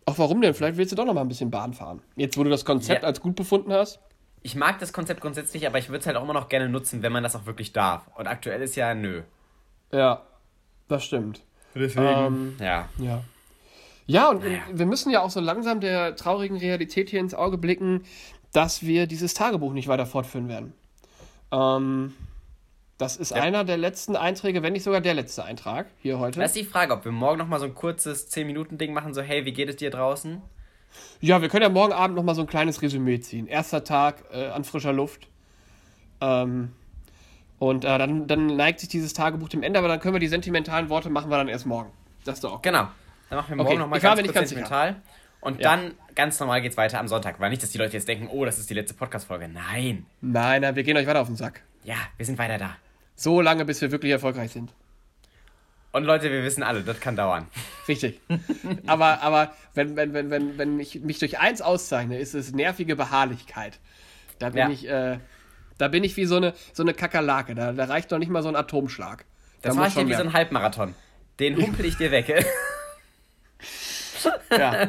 Ach, 0.06 0.14
warum 0.16 0.40
denn? 0.40 0.54
Vielleicht 0.54 0.76
willst 0.78 0.92
du 0.92 0.96
doch 0.96 1.04
noch 1.04 1.12
mal 1.14 1.20
ein 1.20 1.28
bisschen 1.28 1.50
Bahn 1.50 1.74
fahren. 1.74 2.00
Jetzt, 2.16 2.36
wo 2.38 2.44
du 2.44 2.50
das 2.50 2.64
Konzept 2.64 3.02
Ja. 3.02 3.08
als 3.08 3.20
gut 3.20 3.36
befunden 3.36 3.72
hast. 3.72 4.00
Ich 4.42 4.56
mag 4.56 4.78
das 4.78 4.92
Konzept 4.94 5.20
grundsätzlich, 5.20 5.66
aber 5.66 5.78
ich 5.78 5.90
würde 5.90 5.98
es 6.00 6.06
halt 6.06 6.16
auch 6.16 6.22
immer 6.24 6.32
noch 6.32 6.48
gerne 6.48 6.68
nutzen, 6.70 7.02
wenn 7.02 7.12
man 7.12 7.22
das 7.22 7.36
auch 7.36 7.44
wirklich 7.44 7.72
darf. 7.72 8.08
Und 8.16 8.26
aktuell 8.26 8.62
ist 8.62 8.74
ja 8.74 8.94
nö. 8.94 9.22
Ja, 9.92 10.22
das 10.88 11.04
stimmt. 11.04 11.42
Deswegen. 11.74 12.06
Ähm, 12.06 12.56
ja. 12.58 12.88
Ja. 12.98 13.22
Ja, 14.06 14.30
und 14.30 14.42
Naja. 14.42 14.60
wir 14.72 14.86
müssen 14.86 15.10
ja 15.10 15.20
auch 15.20 15.30
so 15.30 15.40
langsam 15.40 15.80
der 15.80 16.16
traurigen 16.16 16.56
Realität 16.56 17.10
hier 17.10 17.20
ins 17.20 17.34
Auge 17.34 17.58
blicken, 17.58 18.02
dass 18.52 18.82
wir 18.82 19.06
dieses 19.06 19.34
Tagebuch 19.34 19.72
nicht 19.72 19.88
weiter 19.88 20.06
fortführen 20.06 20.48
werden. 20.48 20.72
Ähm, 21.52 22.14
das 22.98 23.16
ist 23.16 23.30
Ja. 23.30 23.42
einer 23.42 23.64
der 23.64 23.76
letzten 23.76 24.14
Einträge, 24.16 24.62
wenn 24.62 24.72
nicht 24.74 24.82
sogar 24.82 25.00
der 25.00 25.14
letzte 25.14 25.44
Eintrag 25.44 25.86
hier 26.02 26.18
heute. 26.18 26.38
Das 26.40 26.50
ist 26.54 26.56
die 26.56 26.64
Frage, 26.64 26.92
ob 26.92 27.04
wir 27.04 27.12
morgen 27.12 27.38
nochmal 27.38 27.58
so 27.58 27.66
ein 27.66 27.74
kurzes 27.74 28.30
10-Minuten-Ding 28.30 28.92
machen, 28.92 29.14
so, 29.14 29.22
hey, 29.22 29.44
wie 29.44 29.52
geht 29.52 29.68
es 29.68 29.76
dir 29.76 29.90
draußen? 29.90 30.42
Ja, 31.20 31.40
wir 31.40 31.48
können 31.48 31.62
ja 31.62 31.68
morgen 31.68 31.92
Abend 31.92 32.16
noch 32.16 32.24
mal 32.24 32.34
so 32.34 32.42
ein 32.42 32.46
kleines 32.46 32.82
Resümee 32.82 33.20
ziehen. 33.20 33.46
Erster 33.46 33.84
Tag 33.84 34.24
äh, 34.32 34.46
an 34.48 34.64
frischer 34.64 34.92
Luft. 34.92 35.28
Ähm, 36.20 36.72
und 37.58 37.84
äh, 37.84 37.98
dann, 37.98 38.26
dann 38.26 38.46
neigt 38.56 38.80
sich 38.80 38.88
dieses 38.88 39.12
Tagebuch 39.12 39.48
dem 39.48 39.62
Ende, 39.62 39.78
aber 39.78 39.88
dann 39.88 40.00
können 40.00 40.14
wir 40.14 40.20
die 40.20 40.28
sentimentalen 40.28 40.88
Worte 40.88 41.08
machen 41.10 41.30
wir 41.30 41.36
dann 41.36 41.48
erst 41.48 41.66
morgen. 41.66 41.90
Das 42.24 42.36
ist 42.36 42.44
doch 42.44 42.54
auch. 42.54 42.62
Genau. 42.62 42.88
Dann 43.28 43.36
machen 43.38 43.50
wir 43.50 43.56
morgen 43.56 43.68
Okay, 43.68 43.78
nochmal 43.78 44.00
ganz 44.00 44.16
mir 44.18 44.24
kurz 44.24 44.34
ganz 44.34 44.48
sentimental. 44.50 44.96
Und 45.40 45.60
Ja. 45.60 45.70
dann 45.76 45.94
ganz 46.14 46.38
normal 46.40 46.60
geht's 46.62 46.76
weiter 46.76 46.98
am 47.00 47.08
Sonntag. 47.08 47.40
Weil 47.40 47.50
nicht, 47.50 47.62
dass 47.62 47.70
die 47.70 47.78
Leute 47.78 47.94
jetzt 47.94 48.08
denken, 48.08 48.28
oh, 48.30 48.44
das 48.44 48.58
ist 48.58 48.68
die 48.68 48.74
letzte 48.74 48.94
Podcast-Folge. 48.94 49.48
Nein. 49.48 50.04
Nein, 50.20 50.62
nein, 50.62 50.76
wir 50.76 50.82
gehen 50.82 50.96
euch 50.96 51.06
weiter 51.06 51.20
auf 51.20 51.28
den 51.28 51.36
Sack. 51.36 51.62
Ja, 51.84 51.96
wir 52.16 52.26
sind 52.26 52.38
weiter 52.38 52.58
da. 52.58 52.76
So 53.16 53.40
lange, 53.40 53.64
bis 53.64 53.80
wir 53.80 53.90
wirklich 53.90 54.12
erfolgreich 54.12 54.50
sind. 54.52 54.72
Und 55.92 56.04
Leute, 56.04 56.30
wir 56.30 56.44
wissen 56.44 56.62
alle, 56.62 56.82
das 56.82 57.00
kann 57.00 57.16
dauern. 57.16 57.48
Richtig. 57.88 58.20
aber 58.86 59.22
aber 59.22 59.52
wenn, 59.74 59.96
wenn, 59.96 60.12
wenn, 60.12 60.30
wenn, 60.30 60.56
wenn 60.58 60.78
ich 60.78 61.00
mich 61.00 61.18
durch 61.18 61.38
eins 61.40 61.62
auszeichne, 61.62 62.18
ist 62.18 62.34
es 62.34 62.52
nervige 62.52 62.94
Beharrlichkeit. 62.94 63.80
Da 64.38 64.50
bin 64.50 64.58
Ja. 64.58 64.70
ich, 64.70 64.86
äh, 64.88 65.18
da 65.78 65.88
bin 65.88 66.04
ich 66.04 66.16
wie 66.16 66.26
so 66.26 66.36
eine, 66.36 66.54
so 66.72 66.82
eine 66.82 66.94
Kakerlake. 66.94 67.54
Da, 67.54 67.72
da 67.72 67.84
reicht 67.86 68.10
noch 68.10 68.18
nicht 68.18 68.30
mal 68.30 68.42
so 68.42 68.48
ein 68.48 68.56
Atomschlag. 68.56 69.24
Das 69.62 69.74
Da 69.74 69.78
mache 69.80 69.88
ich 69.88 69.94
dir 69.94 70.00
schon 70.00 70.08
wie 70.10 70.14
so 70.14 70.22
ein 70.22 70.32
Halbmarathon. 70.32 70.94
Den 71.40 71.56
humpel 71.56 71.86
ich 71.86 71.96
dir 71.96 72.10
weg. 72.10 72.44
Ja. 74.50 74.88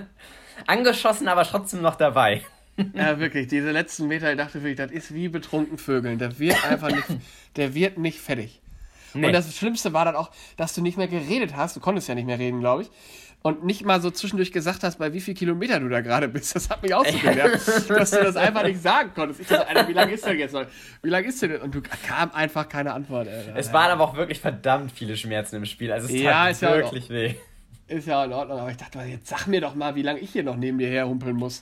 Angeschossen, 0.67 1.27
aber 1.27 1.43
trotzdem 1.43 1.81
noch 1.81 1.95
dabei. 1.95 2.41
ja, 2.93 3.19
wirklich, 3.19 3.47
diese 3.47 3.71
letzten 3.71 4.07
Meter, 4.07 4.31
ich 4.31 4.37
dachte 4.37 4.55
wirklich, 4.63 4.77
das 4.77 4.91
ist 4.91 5.13
wie 5.13 5.27
betrunken 5.27 5.77
Vögeln. 5.77 6.19
Der 6.19 6.39
wird 6.39 6.63
einfach 6.69 6.89
nicht, 6.89 7.05
der 7.55 7.73
wird 7.75 7.97
nicht 7.97 8.19
fertig. 8.19 8.61
Nee. 9.13 9.27
Und 9.27 9.33
das 9.33 9.55
Schlimmste 9.55 9.93
war 9.93 10.05
dann 10.05 10.15
auch, 10.15 10.31
dass 10.57 10.73
du 10.73 10.81
nicht 10.81 10.97
mehr 10.97 11.07
geredet 11.07 11.55
hast. 11.55 11.75
Du 11.75 11.79
konntest 11.79 12.07
ja 12.07 12.15
nicht 12.15 12.25
mehr 12.25 12.39
reden, 12.39 12.59
glaube 12.61 12.83
ich. 12.83 12.89
Und 13.43 13.65
nicht 13.65 13.83
mal 13.83 13.99
so 14.01 14.11
zwischendurch 14.11 14.51
gesagt 14.51 14.83
hast, 14.83 14.99
bei 14.99 15.13
wie 15.13 15.19
viel 15.19 15.33
Kilometer 15.33 15.79
du 15.79 15.89
da 15.89 16.01
gerade 16.01 16.27
bist. 16.27 16.55
Das 16.55 16.69
hat 16.69 16.83
mich 16.83 16.93
auch 16.93 17.05
so 17.05 17.17
genervt, 17.21 17.89
dass 17.89 18.11
du 18.11 18.23
das 18.23 18.35
einfach 18.35 18.63
nicht 18.63 18.81
sagen 18.81 19.11
konntest. 19.15 19.41
Ich 19.41 19.47
dachte, 19.47 19.67
Alter, 19.67 19.87
wie 19.87 19.93
lange 19.93 20.13
ist 20.13 20.25
denn 20.25 20.37
jetzt 20.37 20.53
noch? 20.53 20.65
Wie 21.01 21.09
lange 21.09 21.27
ist 21.27 21.41
denn? 21.41 21.59
Und 21.59 21.73
du 21.73 21.81
kam 21.81 22.31
einfach 22.33 22.69
keine 22.69 22.93
Antwort. 22.93 23.27
Alter. 23.27 23.55
Es 23.55 23.73
waren 23.73 23.89
aber 23.89 24.03
auch 24.03 24.15
wirklich 24.15 24.39
verdammt 24.39 24.91
viele 24.91 25.17
Schmerzen 25.17 25.55
im 25.55 25.65
Spiel. 25.65 25.91
Also 25.91 26.07
es 26.07 26.13
Ja, 26.13 26.43
tat 26.43 26.51
ist 26.51 26.61
ja 26.61 26.75
wirklich 26.75 27.09
weh. 27.09 27.33
Ist 27.91 28.07
ja 28.07 28.23
in 28.23 28.31
Ordnung, 28.31 28.57
aber 28.57 28.71
ich 28.71 28.77
dachte, 28.77 28.99
jetzt 29.01 29.27
sag 29.27 29.47
mir 29.47 29.59
doch 29.59 29.75
mal, 29.75 29.95
wie 29.95 30.01
lange 30.01 30.19
ich 30.19 30.31
hier 30.31 30.43
noch 30.43 30.55
neben 30.55 30.77
dir 30.77 30.89
herhumpeln 30.89 31.35
muss. 31.35 31.61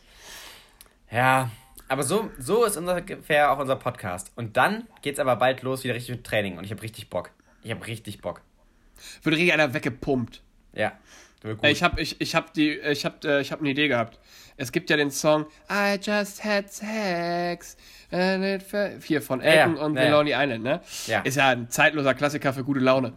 Ja, 1.09 1.49
aber 1.87 2.03
so, 2.03 2.29
so 2.37 2.65
ist 2.65 2.77
ungefähr 2.77 3.51
auch 3.51 3.57
unser 3.57 3.75
Podcast. 3.75 4.31
Und 4.35 4.55
dann 4.55 4.87
geht's 5.01 5.17
aber 5.17 5.35
bald 5.37 5.63
los 5.63 5.83
wieder 5.83 5.95
richtig 5.95 6.17
mit 6.17 6.23
Training. 6.23 6.59
Und 6.59 6.65
ich 6.65 6.71
habe 6.71 6.83
richtig 6.83 7.09
Bock. 7.09 7.31
Ich 7.63 7.71
habe 7.71 7.85
richtig 7.87 8.21
Bock. 8.21 8.41
Wird 9.23 9.37
richtig 9.37 9.53
einer 9.53 9.73
weggepumpt. 9.73 10.43
Ja, 10.73 10.91
Ich 11.63 11.81
habe 11.81 11.99
ich, 11.99 12.21
ich 12.21 12.35
hab 12.35 12.53
die, 12.53 12.73
ich 12.77 13.05
hab, 13.05 13.25
äh, 13.25 13.41
ich 13.41 13.51
hab 13.51 13.59
eine 13.59 13.69
Idee 13.69 13.87
gehabt. 13.87 14.19
Es 14.55 14.71
gibt 14.71 14.91
ja 14.91 14.97
den 14.97 15.09
Song 15.09 15.47
I 15.71 15.97
Just 15.99 16.43
Had 16.43 16.71
Sex. 16.71 17.75
and 18.11 18.43
it 18.43 18.65
Hier 19.03 19.23
von 19.23 19.39
ja, 19.41 19.47
Elton 19.47 19.77
und 19.77 19.95
ja, 19.95 20.01
ja. 20.01 20.07
The 20.07 20.11
Lonely 20.11 20.33
Island, 20.35 20.63
ne? 20.63 20.81
Ja. 21.07 21.21
Ist 21.21 21.37
ja 21.37 21.49
ein 21.49 21.71
zeitloser 21.71 22.13
Klassiker 22.13 22.53
für 22.53 22.63
gute 22.63 22.81
Laune. 22.81 23.13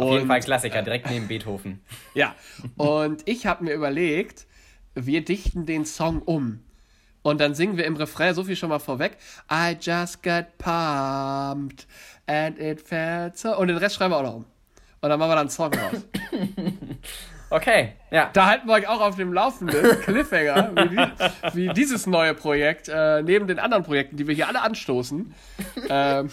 Auf 0.00 0.10
jeden 0.10 0.22
Und- 0.22 0.28
Fall 0.28 0.40
Klassiker, 0.40 0.82
direkt 0.82 1.08
neben 1.10 1.28
Beethoven. 1.28 1.80
Ja, 2.14 2.34
und 2.76 3.22
ich 3.28 3.46
habe 3.46 3.64
mir 3.64 3.72
überlegt, 3.74 4.46
wir 4.94 5.24
dichten 5.24 5.66
den 5.66 5.84
Song 5.84 6.22
um. 6.22 6.60
Und 7.22 7.40
dann 7.40 7.54
singen 7.54 7.76
wir 7.76 7.84
im 7.84 7.96
Refrain, 7.96 8.34
so 8.34 8.44
viel 8.44 8.56
schon 8.56 8.70
mal 8.70 8.78
vorweg, 8.78 9.18
I 9.52 9.76
just 9.78 10.22
got 10.22 10.46
pumped 10.58 11.86
and 12.26 12.58
it 12.58 12.80
felt 12.80 13.36
so. 13.36 13.56
Und 13.56 13.68
den 13.68 13.76
Rest 13.76 13.96
schreiben 13.96 14.12
wir 14.12 14.18
auch 14.18 14.22
noch 14.22 14.34
um. 14.36 14.46
Und 15.02 15.08
dann 15.10 15.18
machen 15.18 15.30
wir 15.30 15.34
dann 15.36 15.40
einen 15.40 15.50
Song 15.50 15.72
raus. 15.74 16.06
Okay, 17.52 17.94
ja. 18.12 18.30
Da 18.32 18.46
halten 18.46 18.68
wir 18.68 18.74
euch 18.74 18.86
auch 18.86 19.00
auf 19.00 19.16
dem 19.16 19.32
Laufenden, 19.32 20.00
Cliffhanger, 20.02 20.70
wie, 20.88 20.88
die, 20.96 21.56
wie 21.56 21.68
dieses 21.74 22.06
neue 22.06 22.32
Projekt, 22.32 22.88
äh, 22.88 23.22
neben 23.22 23.48
den 23.48 23.58
anderen 23.58 23.82
Projekten, 23.82 24.16
die 24.16 24.28
wir 24.28 24.36
hier 24.36 24.46
alle 24.46 24.62
anstoßen. 24.62 25.34
Ähm? 25.88 26.30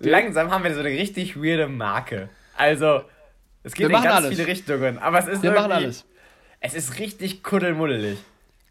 Langsam 0.00 0.50
haben 0.50 0.62
wir 0.64 0.74
so 0.74 0.80
eine 0.80 0.90
richtig 0.90 1.36
weirde 1.42 1.68
Marke. 1.68 2.28
Also, 2.56 3.02
es 3.62 3.74
geht 3.74 3.88
Wir 3.88 3.96
in 3.96 4.02
ganz 4.02 4.16
alles. 4.16 4.30
viele 4.30 4.46
Richtungen, 4.46 4.98
aber 4.98 5.18
es 5.18 5.26
ist 5.26 5.42
wir 5.42 5.52
machen 5.52 5.72
alles. 5.72 6.04
Es 6.60 6.74
ist 6.74 6.98
richtig 6.98 7.42
kuddelmuddelig. 7.42 8.18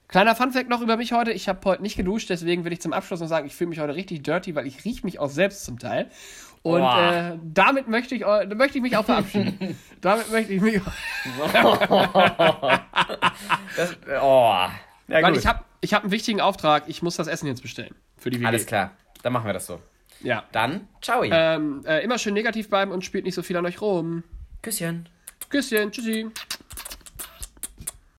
Kleiner 0.07 0.35
Funfact 0.35 0.69
noch 0.69 0.81
über 0.81 0.97
mich 0.97 1.13
heute. 1.13 1.31
Ich 1.31 1.49
habe 1.49 1.59
heute 1.65 1.81
nicht 1.81 1.97
geduscht, 1.97 2.29
deswegen 2.29 2.63
will 2.63 2.73
ich 2.73 2.81
zum 2.81 2.93
Abschluss 2.93 3.19
noch 3.19 3.27
sagen, 3.27 3.47
ich 3.47 3.55
fühle 3.55 3.69
mich 3.69 3.79
heute 3.79 3.95
richtig 3.95 4.23
dirty, 4.23 4.55
weil 4.55 4.67
ich 4.67 4.85
rieche 4.85 5.03
mich 5.05 5.19
auch 5.19 5.29
selbst 5.29 5.65
zum 5.65 5.79
Teil. 5.79 6.09
Und 6.61 6.83
äh, 6.83 7.37
damit 7.43 7.87
möchte 7.87 8.15
ich, 8.15 8.25
möchte 8.55 8.77
ich 8.77 8.81
mich 8.81 8.97
auch 8.97 9.05
verabschieden. 9.05 9.77
damit 10.01 10.31
möchte 10.31 10.53
ich 10.53 10.61
mich. 10.61 10.81
Das, 13.77 13.97
oh. 14.21 14.53
Ja, 15.07 15.21
Weil 15.21 15.33
gut. 15.33 15.37
ich 15.37 15.45
habe 15.45 15.63
ich 15.81 15.93
hab 15.93 16.03
einen 16.03 16.11
wichtigen 16.11 16.39
Auftrag. 16.41 16.85
Ich 16.87 17.01
muss 17.03 17.17
das 17.17 17.27
Essen 17.27 17.47
jetzt 17.47 17.61
bestellen. 17.61 17.93
Für 18.17 18.29
die 18.29 18.39
WG. 18.39 18.47
Alles 18.47 18.65
klar, 18.65 18.91
dann 19.21 19.33
machen 19.33 19.45
wir 19.45 19.53
das 19.53 19.67
so. 19.67 19.79
Ja. 20.25 20.43
Dann, 20.51 20.87
ciao. 21.01 21.23
Ähm, 21.23 21.83
äh, 21.85 22.03
immer 22.03 22.17
schön 22.17 22.33
negativ 22.33 22.69
bleiben 22.69 22.91
und 22.91 23.05
spielt 23.05 23.25
nicht 23.25 23.35
so 23.35 23.43
viel 23.43 23.55
an 23.57 23.65
euch 23.65 23.79
rum. 23.79 24.23
Küsschen. 24.61 25.07
Küsschen. 25.49 25.91
Tschüssi. 25.91 26.31